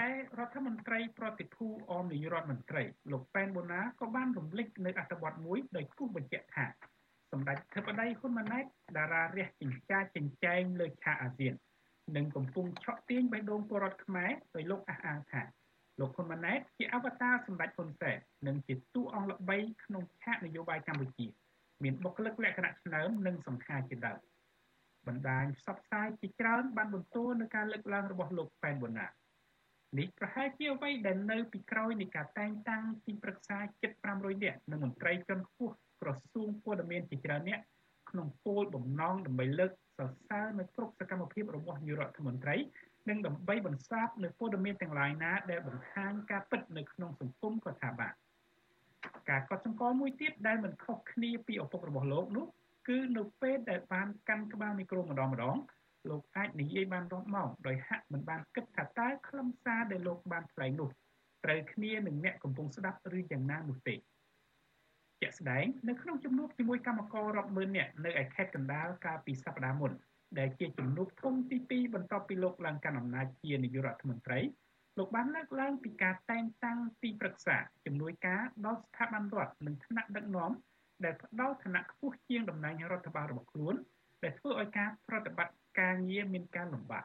[0.00, 2.82] ដែររដ្ឋមន្ត្រីប្រតិភូអមនាយរដ្ឋមន្ត្រី
[3.12, 6.66] លោកប៉ែនបូណាក៏បានរំលឹកនៅអត្ថបទមួយដោយគូសបញ្ជាក់ថា
[7.32, 8.64] សម្ដេចធិបតីហ៊ុនម៉ាណែត
[8.96, 11.54] តារារះចិញ្ចាចចិញ្ចែងលើឆាកអាស៊ាន
[12.16, 15.42] និងកំពុងឆក់ទាញបេះដូងពលរដ្ឋខ្មែរដោយលោកអះអាងថា
[16.00, 21.26] លោកហ៊ុនម៉ាណែតជាអវតារសម្ដេចហ៊ុនសែននិងជាតួអង្គល្បីក្នុងឆាកនយោបាយកម្ពុជា
[21.82, 24.18] មានបុគ្គលិកលក្ខណៈឆ្នើមនិងសង្ខារជាដើម
[25.06, 29.06] បណ្ដាញផ្សព្វផ្សាយជាច្រើនបានបន្តនៅការលើកឡើងរបស់លោកប៉ែនបូណា
[29.98, 37.60] នេះប្រហែលជាអ្វីដែលនៅពីក្រោយនៃការតែងតាំងទីប្រឹក្សាជិត500នាក់និងមន្ត្រីជាន់ខ្ពស់ក្រសួងព័ត៌មានជាច្រើនអ្នក
[38.10, 42.56] ក្នុងគោលបំណងដើម្បីលើកសរសើរនៅគ្រប់សកម្មភាពរបស់នាយរដ្ឋមន្ត្រី
[43.08, 48.14] និងដើម្បីបន្សាបនៅព័ត៌មានទាំងឡាយណាដែលបង្ហាញការពិតនៅក្នុងសង្គមក៏ថាបាទ
[49.30, 52.46] ការកត់សម្គាល់មួយទៀតដែលមិនខុសគ្នាពីឪពុករបស់លោកនោះ
[52.88, 55.56] គឺនៅពេលដែលបានកាន់ក្បាលមីក្រូម្ដងម្ដង
[56.10, 60.88] លោកអាចនិយាយបានរាប់ម៉ោងដោយហាក់មិនបានគិតថាតើខ្លឹមសារដែលលោកបានថ្លែងនោះ
[61.44, 63.94] ត្រូវគ្នានឹងអ្នកកំពុងស្ដាប់ឬយ៉ាងណានោះទេ
[65.20, 69.92] ជាក់ស្ដែងនៅក្នុងជំនួបជាមួយកម្មកររាប់ម៉ឺននាក់នៅឯខេត្តកណ្ដាលកាលពីសប្តាហ៍មុន
[70.38, 74.40] ដែលជាជំនួបធំទី2បន្ទាប់ពីលោកឡើងកាន់អំណាចជានាយករដ្ឋមន្ត្រី
[74.98, 80.50] លោកបានលើកឡើងពីការតែងតាំងទីប្រឹក្សាជំនួយការដល់ស្ថាប័នរដ្ឋនិងថ្នាក់ដឹកនាំ
[81.04, 83.74] ដែលផ្ដល់ឋានៈខ្ពស់ជាងតំណែងរដ្ឋបាលរបស់ខ្លួន
[84.22, 87.04] ដែលធ្វើឲ្យការប្រតិបត្តិ ការងារមានការលំបាក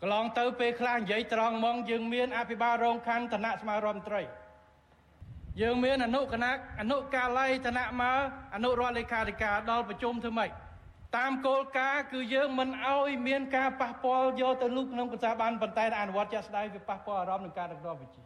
[0.00, 4.22] កន្លងទៅពេលខ្លះនិយាយត្រង់មកយើងមានអភិបាលរងខណ្ឌឋានៈស្មាររដ្ឋមន្ត្រី
[5.60, 8.18] យើងមានអនុគណៈអនុកាល័យឋានៈមក
[8.54, 10.50] អនុរដ្ឋលេខាធិការដល់ប្រជុំធ្វើម៉េច
[11.16, 18.22] តាមគោលការណ៍គឺយើងមិនអោយមានការប៉ះពាល់យកទៅលុបក្នុងប្រសាបានប៉ុន្តែអនុវត្តជាក់ស្ដែងវាប៉ះពាល់អារម្មណ៍នឹងការដឹកនាំវិជា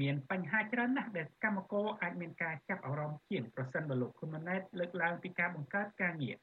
[0.00, 6.36] មានបញ្ហាច្រើនណាស់ដែលកម្មករអាចមានការចាប់អារម្មណ៍ជាងប្រសិនបើលោកហ៊ុនម៉ាណែតលើកឡើងពីការបង្កើតការងារ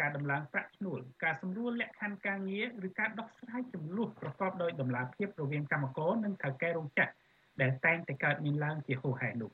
[0.00, 7.12] ការដំឡើងប្រាក់ឈ្នួលការសម្រួលលក្ខខណ្ឌការងារឬការដោះស្រាយចំនួនប្រកបដោយតម្លាភាពរវាងកម្មករនិងថៅកែរោងចក្រ
[7.60, 9.50] ដែលតែងតែកើតមានឡើងជាហូរហែនោះ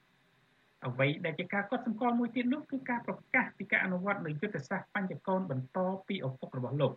[0.87, 5.79] អ្វីដែលជាការកត់សម្គាល់មួយទៀតនោះគឺការប្រកាសពីការអនុវត្តនៃយុទ្ធសាស្ត្របញ្ចកោណបន្ត
[6.09, 6.93] ពីឪពុករបស់លោក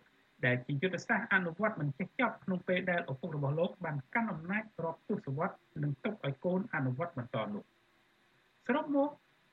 [0.46, 7.62] ដែលជាយុទ្ធសាស្ត្រអនុវត្តមិនចេះចប់ក្នុងពេលដែលឪពុករបស់លោកបានកាន់អំណាចរាប់ទសវត្សរ៍និងទុកឲ្យកូនអនុវត្តបន្តនោះ
[8.66, 9.10] សរុបមក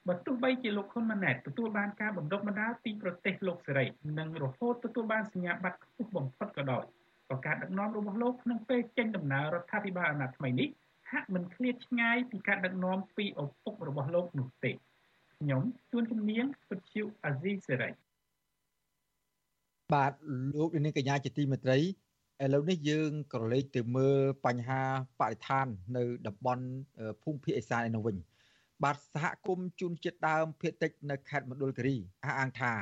[0.07, 3.85] បើទោះបីជាលោកហ៊ុនម៉ាណែតទទួលបានការបណ្ដុះបណ្ដាលពីប្រទេសលោកសេរី
[4.19, 6.83] និងរហូតទទួលបានសញ្ញាបត្រខ្ពស់បំផុតក៏ដោយ
[7.29, 10.69] ក៏ការដឹកនាំរបស់លោកក្នុងពេលចេញដំណើររដ្ឋាភិបាលអាណត្តិថ្មីនេះ
[11.11, 14.71] ហាក់មិនឃ្លាតឆ្ងាយពីការដឹកនាំពីឪពុករបស់លោកនោះទេ
[15.35, 17.89] ខ្ញុំជួនជំនាញពុទ្ធិអាស៊ីសេរី
[19.93, 20.11] បាទ
[20.55, 21.83] លោកនាងកញ្ញាជាទីមេត្រីឥ
[22.53, 24.81] ឡូវនេះយើងក៏លេខទៅមើលបញ្ហា
[25.19, 26.65] បរិស្ថាននៅតំបន់
[27.23, 28.15] ភូមិភាគឦសានឯនោះវិញ
[28.83, 32.73] បាទសហគមន៍ជួនជាតិដើមភៀតតិចនៅខេត្តមណ្ឌលគិរីអះអាងថា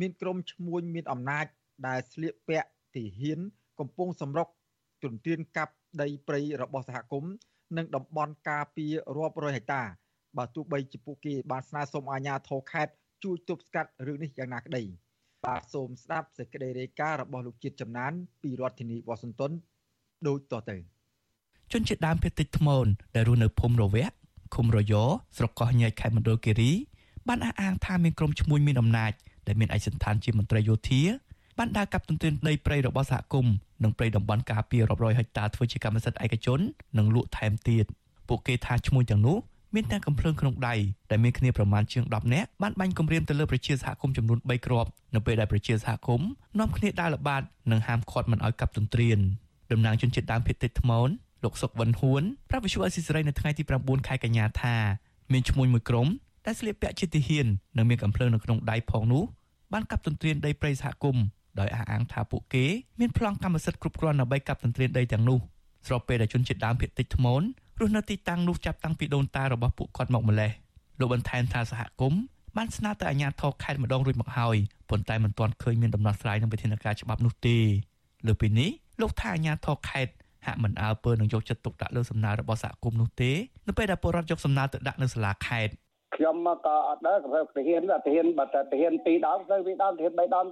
[0.00, 1.46] មានក្រុមឈ្មួញមានអំណាច
[1.86, 3.40] ដែលស្លៀកពាក់ទីហ៊ាន
[3.78, 4.48] កំពុងសម្រុក
[5.04, 7.32] ទន្ទ្រានកាប់ដីព្រៃរបស់សហគមន៍
[7.76, 9.82] និងតំបន់ការពាររាប់រយហិកតា
[10.36, 12.92] បើទោះបីជាពួកគេបានស្នើសុំអាជ្ញាធរខេត្ត
[13.24, 14.82] ជួយទប់ស្កាត់រឿងនេះយ៉ាងណាក្តី
[15.44, 18.12] បាទសូមស្ដាប់សេចក្តីរាយការណ៍របស់លោកជាតិចំណាន
[18.42, 19.52] ពីរដ្ឋធានីវ៉ាស៊ីនតោន
[20.26, 20.76] ដូចតទៅ
[21.72, 24.06] ជនជាតិដើមភាគតិចថ្មូនដែលរស់នៅភូមិរវៈ
[24.54, 24.94] ឃុំរយ
[25.36, 26.72] ស្រុកកោះញែកខេត្តមណ្ឌលគិរី
[27.28, 29.12] បានអះអាងថាមានក្រុមឈ្មួញមានអំណាច
[29.46, 31.02] ដែលមានឯកសណ្ឋានជាមន្ត្រីយោធា
[31.58, 36.60] បានដើរកាប់ទន្ទ្រានដីព្រៃរបស់សហគមន៍និងព្រៃតំបន់ការពាររាប់រយហិកតាធ្វើជាកម្មសិទ្ធិឯកជន
[36.98, 37.84] និងលក់ថែមទៀត
[38.28, 39.38] ពួកគេថាឈ្មួញទាំងនោះ
[39.74, 40.74] មានទាំងកំភ្លើងក្នុងដៃ
[41.10, 46.28] ដែលមានគ្នាប្រមាណជាង10នាក់បានបាញ់គំរាមទៅលើប្រជាសហគមន៍ចំនួន3គ្រាប់នៅពេលដែលប្រជាសហគមន៍
[46.58, 49.18] នាំគ្នាដើរល្បាតនិងហាមឃាត់មិនឲ្យកាប់ទន្ទ្រាន
[49.72, 51.08] តំណាងជនជាតិដើមភាគតិចថ្មូន
[51.44, 54.76] លោកសុកវណ្ណហួនប្រាប់វិសុអេស៊ីសរ៉ៃនៅថ្ងៃទី9ខែកញ្ញាថា
[55.32, 56.08] មានឈ្មោះមួយក្រុម
[56.46, 59.24] ដែលស្លៀកពាក់ជាទាហាននិងមានកំភ្លើងនៅក្នុងដៃផងនោះ
[59.72, 61.24] បានកាប់ទន្ទ្រានដីព្រៃសហគមន៍
[61.60, 62.64] ដោយអះអាងថាពួកគេ
[63.00, 65.38] មានប្លង់កម្មសិទ្ធិគ្រប់គ្រាន់ដើម្បីកាប់ទន្ទ្រានដីទាំងនោះ
[65.86, 67.42] ស្របពេលដែលជនជាតិដើមភាគតិចថ្មូន
[67.80, 70.50] រស់នៅទីតាំងនោះចាប់តាំងពីដូនតារបស់ពួកគាត់មកម្លេះ
[71.00, 72.20] លោកបន្ថែមថាសហគមន៍
[72.56, 74.56] បានស្នើទៅអាជ្ញាធរខេត្តម្ដងរួចមកហើយ
[74.90, 77.58] ប៉ុន្តែមិនទាន់ឃើញមានដំណោះស្រាយនឹងវិធានការច្បាប់នោះទេ
[78.26, 78.70] លើពីនេះ
[79.00, 80.12] លោកថាអាជ្ញាធរខេត្ត
[80.46, 83.30] ហាក់មិនអើពើនឹងយកចិត្តទុកដាក់លើសំណើរបស់សហគមន៍នោះទេ
[83.66, 85.74] នៅពេលដែលពលរដ្ឋយកសំណើទៅដាក់នៅសាលាខេត្ត
[86.16, 86.36] ខ្ញុំ
[86.66, 90.46] ក៏អត់ដែរក៏ទាហានទាហានបើតែទាហាន2ដងទៅវាដងទាហាន3ដង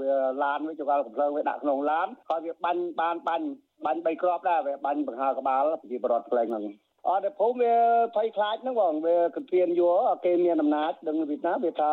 [0.00, 0.12] វា
[0.44, 3.46] ឡានវាចង្កល់កំភ្លើងវាដាក់ក្នុងឡានហើយវាបាញ់បានបាញ់
[3.84, 6.64] បាញ់3គ្រាប់ដែរវាបាញ់បង្ហើក្បាលប្រជាពលរដ្ឋផ្លេងហ្នឹង
[7.08, 7.74] អត់តែភូមិវា
[8.16, 11.92] ភ័យខ្លាចហ្នឹងបងវាគំរាមយួរគេមានអំណាចដឹងពីណាវាថា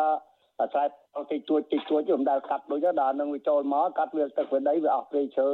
[0.60, 0.86] អាស្រ័យ
[1.32, 5.48] តិចតួចតិចតួចមិនដែលកាត់ដូចដល់នឹងវាចូលមកកាត់វាទឹកវាដីវាអស់ព្រៃឈើ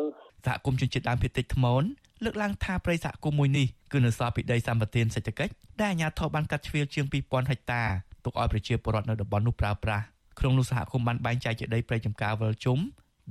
[0.46, 1.84] សហគមន៍ជនជាតិដើមភាគតិចថ្មូន
[2.24, 7.84] លើកឡើងថាព្រៃសហគមន៍មួយនេះគឺនៅសល់ពីដីសម្បត្តិសេដ្ឋកិច្ចដែលអាជ្ញាធរបានកាត់ជ្រៀលជាង2000ហិកតា
[8.26, 10.04] ទុកឲ្យប្រជាពលរដ្ឋនៅតំបន់នោះប្រើប្រាស់
[10.40, 12.80] ក្នុងនោះសហគមន៍បានបែងចែកជាដីព្រៃចំការវិលជុំ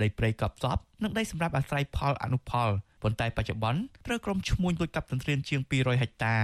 [0.02, 2.68] ដីព្រៃកប់សពនិងដីសម្រាប់អាស្រ័យផលអនុផល
[3.02, 6.36] ប៉ុន្តែបច្ចុប្បន្នត្រូវក្រុមឈ្មួញលួចកាប់ទន្ទ្រានជាង200ហិកតា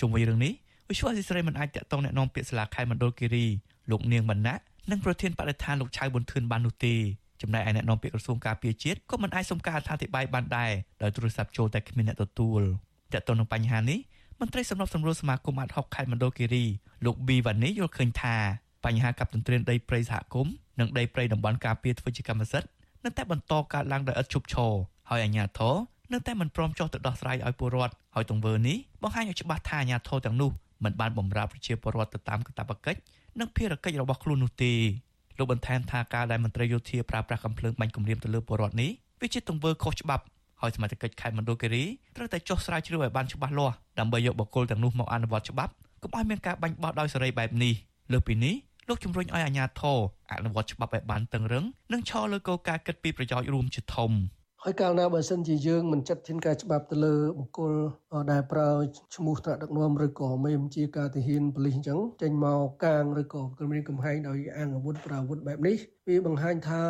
[0.00, 0.52] ជុំវិញរឿងនេះ
[0.88, 3.46] វិសុវអសិស្រ័យមិនអាចតាក់ទងแนะនាំពាក្យសាលាខេត្តមណ្ឌលគិរី
[3.90, 4.56] លោកនាងបណ្ណៈ
[4.90, 6.94] និងប្រធានបដិថានលោកឆៅប៊ុនធឿនបាននោះទេ
[7.41, 10.71] ចំណែកឯអ្នកនាំពាក្យក្រសួងការពារជាតិក៏មិនអាចសុំការអធិប្បាយបានដែរ
[11.01, 12.61] ដោយទូរស័ព្ទចូលតែគ្មានអ្នកទទួល
[13.13, 13.99] តាក់ទងនឹងបញ្ហានេះ
[14.39, 16.65] មន្ត្រីសម្របសម្រួលសមាគមអាត់ហុកខេត្តមណ្ឌលគិរី
[17.05, 18.35] លោកប៊ីវ៉ានីយល់ឃើញថា
[18.85, 22.69] បញ្ហាកັບទន្ទ្រានដីព្រៃសហគមន៍និងដីព្រៃតំបន់ការពារធ្វើជាកម្មសិទ្ធិ
[23.03, 24.73] នៅតែបន្តកើតឡើងដោយឥតឈប់ឈរ
[25.09, 25.75] ហើយអាជ្ញាធរ
[26.13, 30.51] នៅតែមិនព្រមចុះទៅដោះស្រាយឲ្យពលរដ្ឋហើយទង្វើនេះបង្ហាញឲ្យច្បាស់ថាអាជ្ញាធរទាំងនោះ
[30.83, 32.99] មិនបានបម្រើប្រជាពលរដ្ឋទៅតាមកាតព្វកិច្ច
[33.39, 34.73] និងភារកិច្ចរបស់ខ្លួននោះទេ
[35.39, 40.23] លោកបន្ថែមថាការដែលមន្ត្រីយោធាប្រើប្រាស់កំភ្លើងបាញ់គំរាមទៅលើពលរដ្ឋនេះវាជាទង្វើខុសច្បាប់
[40.61, 41.83] ហើយសមាជិកខេត្តមណ្ឌលគិរី
[42.15, 45.71] ត្រូវតែចុះស្រាវជ្រាវឲ្យបានច្បាស់លាស់ដើម្បីយកបកគលទាំងនោះមកអនុវត្តច្បាប់
[46.03, 47.73] កុំឲ្យមានការបាញ់បោះដោយសេរីបែបនេះ
[48.13, 48.55] លើពីនេះ
[48.87, 49.99] លោកជំរុញឲ្យអាជ្ញាធរ
[50.31, 54.11] អនុវត្តច្បាប់ឲ្យបានតឹងរឹងនិងឈរលើគោលការណ៍គិតពីប្រយោជន៍រួមជាធំ
[54.65, 57.73] ហើយកាលណាបើសិនជាយើងមិនចាត់ធានការច្បាប់ទៅលើបុគ្គល
[58.31, 58.69] ដែលប្រើ
[59.15, 66.81] ឈ្មោះត្រាក់ដឹកនាំឬក៏មេបញ្ជាការទាហានប៉ូលីសអញ្ចឹងចេញមកកាងឬក៏គម្រាមកំហែងដោយអាងអាវុធប្រើអាវុធបែបនេះវាបង្ហាញថា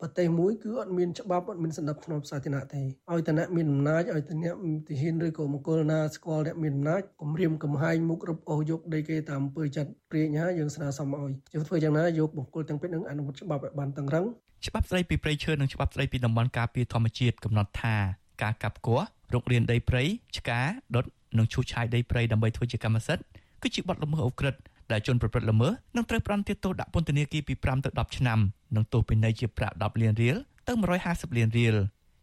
[0.00, 4.54] ប្រទេសមួយគឺអត់មានច្បាប់អត់មានសន្តិភាពសាធារណៈទេឲ្យតអ្នកមានអំណាចឲ្យតអ្នក
[4.88, 14.26] ទាហានឬក៏មង្គលណាស្គាល់អ្នកមានអំណាចគម្រាមកំហែងមុខរឹបអូសយកដីគេតាមអំពើចិត្តព្រាញណាយើងស្នើសុំឲ្យយើងធ្វើយ៉ាងណាយកបុគ្គលទាំងពីរនឹងអនុវត្តច្បាប់ឲ្យបានតឹងរឹង
[14.66, 17.96] ច្បាប់ស្តីពីព្រៃឈើនិងច្បាប់ស្តីពីតំបន់ការពារធម្មជាតិកំណត់ថា
[18.42, 19.00] ការកាប់គោះ
[19.34, 20.02] រុករានដីព្រៃ
[20.36, 20.60] ឆ្កា
[20.94, 21.04] ដុត
[21.38, 23.24] និងឈូសឆាយដីព្រៃដើម្បីធ្វើជាកម្មសិទ្ធិ
[23.62, 24.60] គឺជាបទល្មើសអូក្រិដ្ឋ
[24.92, 28.38] ដែលជនប្រព្រឹត្តល្មើសនឹងត្រូវផ្តន្ទាទោសដាក់ពន្ធនាគារពី5ទៅ10ឆ្នាំ
[28.76, 30.36] និងទោសពិន័យជាប្រាក់10លានរៀល
[30.66, 30.72] ទៅ
[31.04, 31.76] 150លានរៀល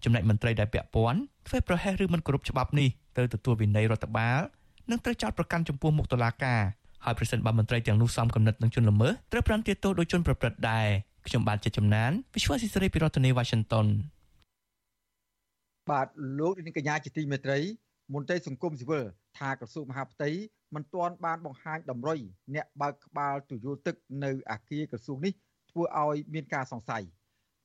[0.03, 4.39] ចំណែកមន្ត្រីដែលពាក់ព័ន្ធធ្វើប្រហែសឬមិនគោរពច្បាប់នេះត្រូវទទួលវិន័យរដ្ឋបាល
[4.91, 6.61] និងត្រូវចោទប្រកាន់ចំពោះមុខតុលាការ
[7.05, 10.87] ហើយប្រសិនបើមន្ត្រីទាំងនោះសំគំនិតនឹងជនល្មើសត្រូវផ្តន្ទាទោសដោយជនប្រព្រឹត្តដែរ
[11.27, 13.87] ខ្ញុំបាទជាចំណាន Visual Society ពីរដ្ឋធានី Washington
[15.89, 16.07] បាទ
[16.39, 17.59] លោកនាងកញ្ញាជាទីមេត្រី
[18.13, 19.05] មន្ត្រីសង្គមស៊ីវិល
[19.37, 20.29] ថាក្រសួងមហាផ្ទៃ
[20.75, 22.19] មិនទាន់បានបង្ហាញតម្រុយ
[22.55, 25.33] អ្នកបើកក្បាលទុយល់ទឹកនៅអាគារក្រសួងនេះ
[25.71, 27.03] ធ្វើឲ្យមានការសង្ស័យ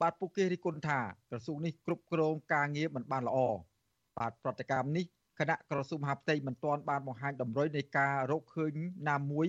[0.00, 0.98] បាទពួកគេរិះគន់ថា
[1.30, 3.38] ក្រសួងនេះគ្រប់គ្រងការងារមិនបានល្អ
[4.18, 5.04] បាទប្រតិកម្មនេះ
[5.38, 8.72] គណៈក្រសួងមហាផ្ទៃមិនទាន់បានបង្ហាញតម្រុយនៃការរកឃើញ
[9.08, 9.46] ណាមួយ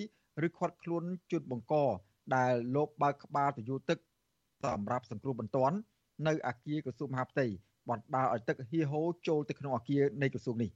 [0.48, 1.76] ឬខាត់ខ្លួនជនបង្ក
[2.36, 4.00] ដែលលោកបើកក្បាលទយុទឹក
[4.64, 5.76] សម្រាប់សង្គ្រោះបន្ទាន់
[6.28, 7.46] នៅអាគារក្រសួងមហាផ្ទៃ
[7.90, 10.72] បណ្ដាលឲ្យទឹកហៀហូរចូលទៅក្នុងអាគារនៃក្រសួងនេះ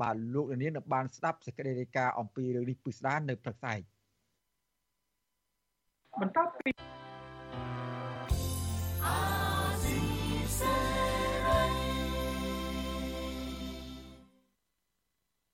[0.00, 3.80] បាទលោកនាងនៅបានស្ដាប់សេចក្តីរាយការណ៍អំពីរឿងនេះពិស្ដារនៅព្រឹកស្អែក
[6.20, 6.70] បន្ទាប់ពី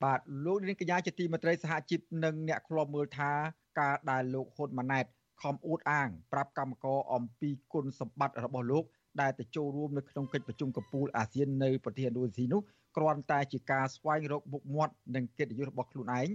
[0.04, 3.30] បាទលោកនាងកញ្ញាជាទីមេត្រីសហជីពនិងអ្នកខ្លាប់មើលថា
[3.80, 5.06] ការដែលលោកហ៊ុនម៉ាណែត
[5.42, 8.84] ខំអួតអាងប្រាប់កម្មករអំពីគុណសម្បត្តិរបស់លោក
[9.20, 12.60] ដែលទៅចូលរួមនៅក្នុងកិច្ចប្រជុំកំពូលអាស៊ាននៅប្រទេសឥណ្ឌូនេស៊ីនោះ
[12.96, 16.28] គ្រាន់តែជាការស្វែងរកមុខមាត់និងកិត្តិយសរបស់ខ្លួនឯង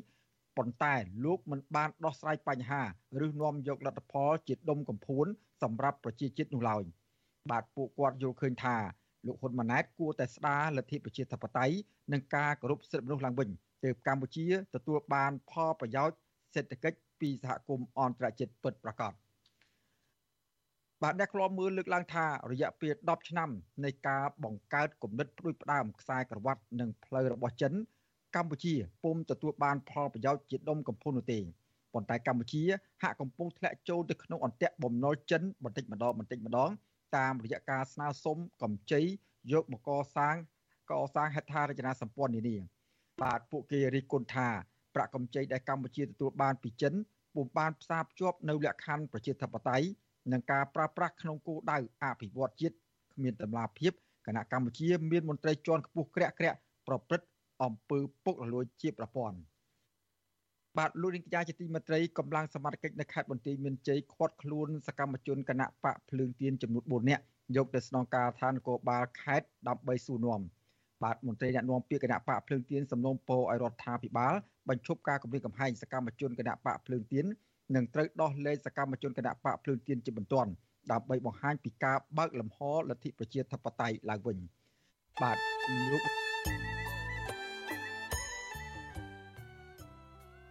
[0.58, 0.96] ប៉ុន្តែ
[1.26, 2.82] លោកមិនបានដោះស្រាយបញ្ហា
[3.26, 5.26] ឬនាំយកលទ្ធផលជាដុំកំភួន
[5.64, 6.84] សម្រាប់ប្រជាជាតិនោះឡើយ
[7.52, 8.78] បាទពួកគាត់យល់ឃើញថា
[9.26, 11.76] លោកហ៊ុនម៉ាណែតគួរតែស្ដារលទ្ធិប្រជាធិបតេយ្យ
[12.14, 13.50] និងការគោរពសិទ្ធិមនុស្សឡើងវិញ
[13.84, 14.46] ទើបកម្ពុជា
[14.76, 16.18] ទទួលបានផលប្រយោជន៍
[16.54, 19.14] សេដ្ឋកិច្ច ពីសហគមន៍អន្តរជាតិពិតប្រាកដ
[21.04, 23.50] បាទអ្នកខ្លោមមើលលើកឡើងថារយៈពេល10ឆ្នាំ
[23.84, 27.74] នៃការបង្កើតគំនិតផ្ដួចផ្ដើមខ្សែក្រវ៉ាត់និងផ្លូវរបស់ចិន
[28.36, 31.40] កម្ពុជាពុំទទួលបានផលប្រយោជន៍ជាដុំកំភួននោះទេ
[31.94, 32.64] ប៉ុន្តែកម្ពុជា
[33.04, 36.70] ហាក់កំពុងធ្លាក់ចូលទៅក្នុងអន្ទាក់បំណុលចិនបន្តិចម្ដងបន្តិចម្ដង
[37.18, 39.02] តាមរយៈការស្នើសុំកម្ចី
[39.52, 40.36] យកមកកសាង
[40.92, 42.58] កសាងហេដ្ឋារចនាសម្ព័ន្ធនានា
[43.22, 44.50] បាទពួកគេរិះគន់ថា
[44.98, 46.94] ប្រាក់កម្ចីដែលកម្ពុជាទទួលបានពីចិន
[47.36, 49.88] ពុំបានផ្សារភ្ជាប់នៅលក្ខខណ្ឌប្រជាធិបតេយ្យ
[50.32, 52.76] និងការប្រើប្រាស់ក្នុងគោលដៅអភិវឌ្ឍជាតិ
[53.14, 53.94] គ្មានតម្លាភាព
[54.28, 57.28] គណៈកម្ពុជាមានមន្ត្រីជាន់ខ្ពស់ក្រាក់ក្រាក់ប្រព្រឹត្ត
[57.64, 59.38] អំពើពុករលួយជាប្រព័ន្ធ
[60.78, 67.24] បាទលោកនាងជាទីមេត្រីកម្លាំងសមត្ថកិច្ចនៅខេត្តបន្ទាយមានជ័យឃាត់ខ្លួនសកម្មជនគណៈបកភ្លើងទៀនចំនួន4នាក់
[67.56, 70.42] យកទៅស្នងការឋាននគរបាលខេត្តដើម្បីសួរនាំ
[71.04, 74.34] បាទមន្ត្រីអ្នកនាំពាក្យគណៈបកភ្លើងទៀនសំណូមពរឲ្យរដ្ឋាភិបាល
[74.70, 77.26] បញ្ឈប់ការគម្រាមកំហែងសកម្មជនគណៈបកភ្លើងទៀន
[77.76, 80.52] និងត្រូវដោះលែងសកម្មជនគណៈបកភ្លើងទៀនជាបន្ទាន់
[80.92, 84.38] ដើម្បីបង្ហាញពីការបើកលំហលទ្ធិប្រជាធិបតេយ្យឡើងវិញ
[85.22, 85.38] បាទ
[85.92, 86.04] លោក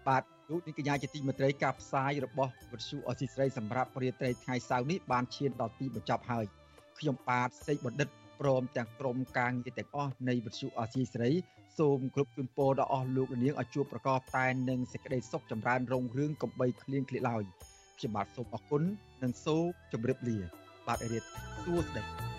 [0.08, 6.44] បាទលោកនាងកញ្ញាជាទីមេត្រីការផ្សាយរបស់វិទ្យុអស៊ីស្រីសម្រាប់រាត្រីថ្ងៃសៅរ៍នេះបានឈានដល់ទីបញ្ចប់ហើយ
[6.98, 8.08] ខ្ញុំបាទសេកបណ្ឌិត
[8.40, 11.32] ព្រមទាំងក្រុមការងារទាំងអស់នៃវិទ្យុអស៊ីសេរី
[11.78, 17.42] សូមគ្រប់ជូនពរដល់អស់លោកនាងឲ្យជួបប្រកបតែនឹងសេចក្តីសុខចម្រើនរុងរឿងកំបីគ្លៀងគ្លាឡើយ
[17.98, 18.82] ខ្ញុំបាទសូមអរគុណ
[19.22, 20.38] និងសូមជម្រាបលា
[20.86, 21.24] បាទរៀប
[21.62, 22.35] សួស្តី